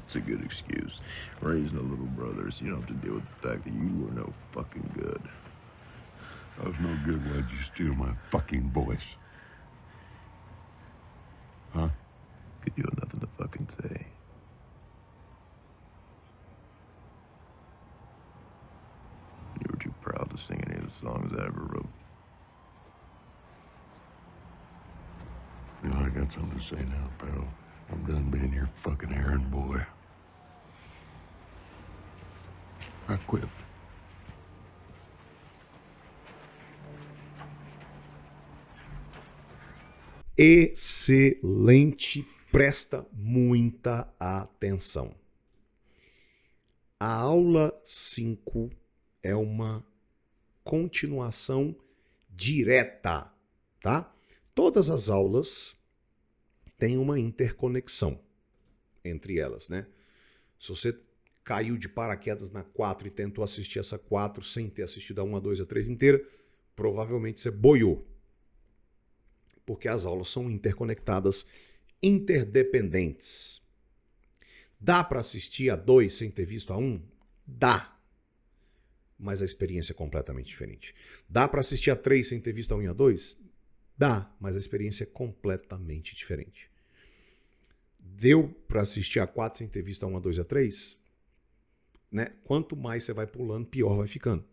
[0.05, 1.01] It's a good excuse.
[1.41, 4.05] Raising a little brother so you don't have to deal with the fact that you
[4.05, 5.23] were no fucking good.
[6.63, 7.25] I was no good.
[7.33, 9.17] Why'd you steal my fucking voice?
[11.73, 11.89] Huh?
[12.61, 12.85] Cause you
[21.01, 21.89] songs I ever wrote.
[25.83, 27.47] You know, I got something to say now, pal.
[27.91, 29.83] I'm done being your fucking errand boy.
[33.09, 33.45] I quit.
[40.39, 45.15] Excelente, presta muita atenção.
[46.99, 48.71] A aula 5
[49.23, 49.85] é uma
[50.67, 51.77] continuação
[52.29, 53.33] direta,
[53.81, 54.13] tá?
[54.53, 55.77] Todas as aulas
[56.77, 58.21] têm uma interconexão
[59.05, 59.87] entre elas, né?
[60.59, 60.99] Se você
[61.45, 65.37] caiu de paraquedas na 4 e tentou assistir essa 4 sem ter assistido a 1,
[65.37, 66.27] a 2, a 3 inteira,
[66.75, 68.05] provavelmente você boiou.
[69.65, 71.47] Porque as aulas são interconectadas,
[72.03, 73.63] interdependentes.
[74.81, 77.01] Dá para assistir a 2 sem ter visto a 1?
[77.47, 77.96] Dá.
[79.19, 80.95] Mas a experiência é completamente diferente.
[81.29, 83.39] Dá para assistir a 3 sem ter visto a 1 e a 2?
[83.97, 86.71] Dá, mas a experiência é completamente diferente.
[87.99, 90.99] Deu para assistir a 4 sem ter visto a 1, a 2 e a 3?
[92.13, 92.33] Né?
[92.45, 94.45] Quanto mais você vai pulando, pior vai ficando.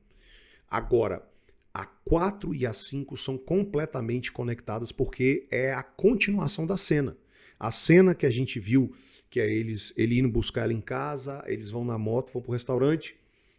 [0.69, 1.27] Agora,
[1.73, 7.17] a 4 e a 5 são completamente conectadas porque é a continuação da cena.
[7.59, 8.95] A cena que a gente viu,
[9.29, 12.51] que é eles ele indo buscar ela em casa, eles vão na moto, vão pro
[12.51, 13.15] restaurante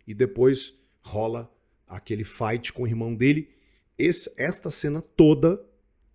[0.07, 0.75] e depois
[1.05, 1.53] rola
[1.87, 3.51] aquele fight com o irmão dele.
[3.97, 5.65] Esse, esta cena toda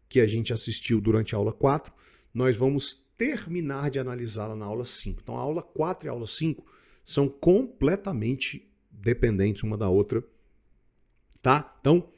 [0.10, 1.94] que a gente assistiu durante a aula 4,
[2.34, 5.22] nós vamos terminar de analisá-la na aula 5.
[5.22, 6.66] Então, a aula 4 e a aula 5
[7.04, 10.24] são completamente dependentes uma da outra,
[11.42, 11.78] tá?
[11.80, 12.12] Então,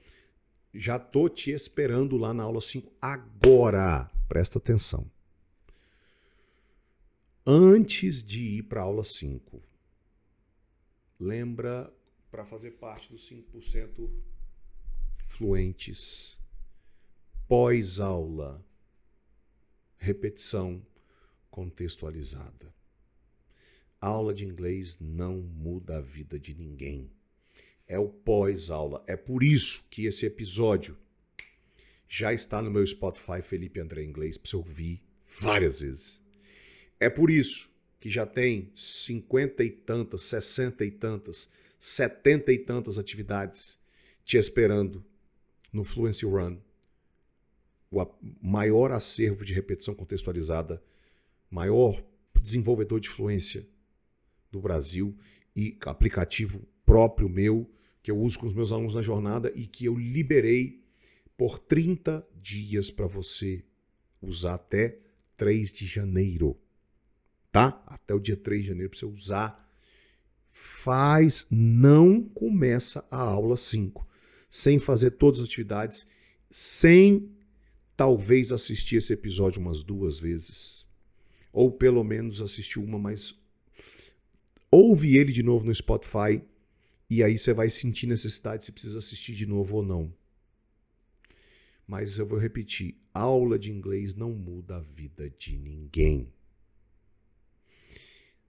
[0.73, 4.10] já tô te esperando lá na aula 5 agora.
[4.27, 5.06] Presta atenção.
[7.45, 9.61] Antes de ir para a aula 5,
[11.19, 11.91] lembra
[12.32, 14.10] para fazer parte dos 5%
[15.28, 16.40] fluentes
[17.52, 18.66] pós-aula,
[19.98, 20.82] repetição
[21.49, 22.74] contextualizada.
[23.99, 27.12] Aula de inglês não muda a vida de ninguém.
[27.86, 29.03] É o pós-aula.
[29.06, 30.98] É por isso que esse episódio
[32.08, 35.03] já está no meu Spotify Felipe André Inglês para você ouvir
[35.40, 36.22] várias vezes.
[37.02, 41.49] É por isso que já tem cinquenta e tantas, sessenta e tantas,
[41.82, 43.76] setenta e tantas atividades
[44.24, 45.03] te esperando
[45.74, 46.60] no Fluency Run
[47.90, 48.08] o
[48.40, 50.82] maior acervo de repetição contextualizada,
[51.49, 52.02] maior
[52.40, 53.68] desenvolvedor de fluência
[54.52, 55.18] do Brasil
[55.56, 57.68] e aplicativo próprio meu,
[58.03, 60.86] que eu uso com os meus alunos na jornada e que eu liberei
[61.36, 63.66] por 30 dias para você
[64.22, 64.99] usar até
[65.36, 66.56] 3 de janeiro.
[67.52, 67.84] Tá?
[67.88, 69.61] Até o dia 3 de janeiro para você usar.
[70.52, 74.07] Faz, não começa a aula 5
[74.49, 76.06] sem fazer todas as atividades,
[76.49, 77.30] sem
[77.95, 80.86] talvez assistir esse episódio umas duas vezes.
[81.53, 83.34] Ou pelo menos assistir uma, mas
[84.69, 86.41] ouve ele de novo no Spotify
[87.10, 90.14] e aí você vai sentir necessidade se precisa assistir de novo ou não.
[91.86, 96.32] Mas eu vou repetir: aula de inglês não muda a vida de ninguém.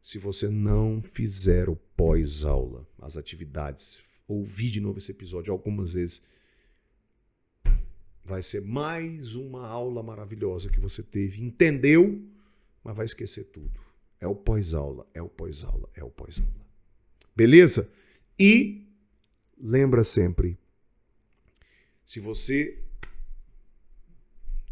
[0.02, 6.22] Se você não fizer o pós-aula, as atividades, ouvir de novo esse episódio algumas vezes,
[8.24, 11.42] Vai ser mais uma aula maravilhosa que você teve.
[11.42, 12.22] Entendeu,
[12.82, 13.80] mas vai esquecer tudo.
[14.20, 16.66] É o pós-aula, é o pós-aula, é o pós-aula.
[17.34, 17.90] Beleza?
[18.38, 18.86] E
[19.58, 20.56] lembra sempre:
[22.04, 22.80] se você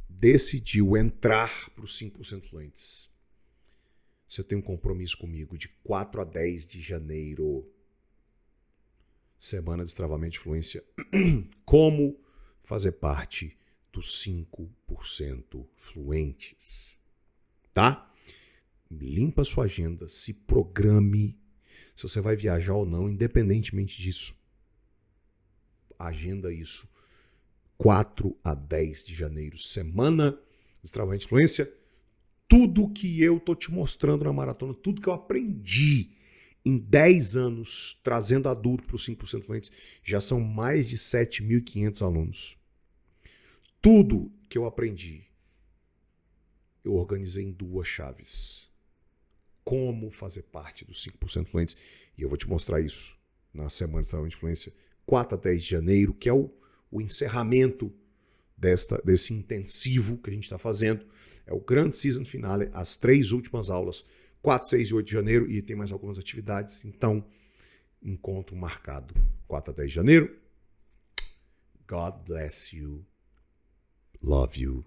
[0.09, 3.10] decidiu entrar para os 5% fluentes,
[4.31, 7.69] você tem um compromisso comigo de 4 a 10 de janeiro.
[9.37, 10.85] Semana de Destravamento de Fluência.
[11.67, 12.17] Como
[12.63, 13.59] fazer parte
[13.93, 16.97] dos 5% fluentes.
[17.75, 18.09] Tá?
[18.89, 21.37] Limpa sua agenda, se programe
[21.97, 24.35] se você vai viajar ou não, independentemente disso.
[25.99, 26.89] Agenda isso.
[27.77, 30.39] 4 a 10 de janeiro, semana
[30.83, 31.80] de trabalho de influência.
[32.51, 36.11] Tudo que eu tô te mostrando na maratona, tudo que eu aprendi
[36.65, 39.71] em 10 anos trazendo adulto para os 5% fluentes,
[40.03, 42.59] já são mais de 7.500 alunos.
[43.81, 45.31] Tudo que eu aprendi,
[46.85, 48.69] eu organizei em duas chaves.
[49.63, 51.77] Como fazer parte dos 5% fluentes.
[52.19, 53.17] E eu vou te mostrar isso
[53.55, 54.75] na Semana de Trabalho de Influência,
[55.07, 56.53] 4 a 10 de janeiro, que é o,
[56.91, 57.95] o encerramento
[58.61, 61.07] desta, desse intensivo que a gente está fazendo.
[61.47, 64.05] É o grande season finale, as três últimas aulas,
[64.43, 66.85] 4, 6 e 8 de janeiro, e tem mais algumas atividades.
[66.85, 67.25] Então,
[68.03, 69.15] encontro marcado
[69.49, 70.37] 4 a 10 de janeiro,
[71.89, 73.05] God bless you.
[74.23, 74.85] Love you.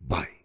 [0.00, 0.41] Bye.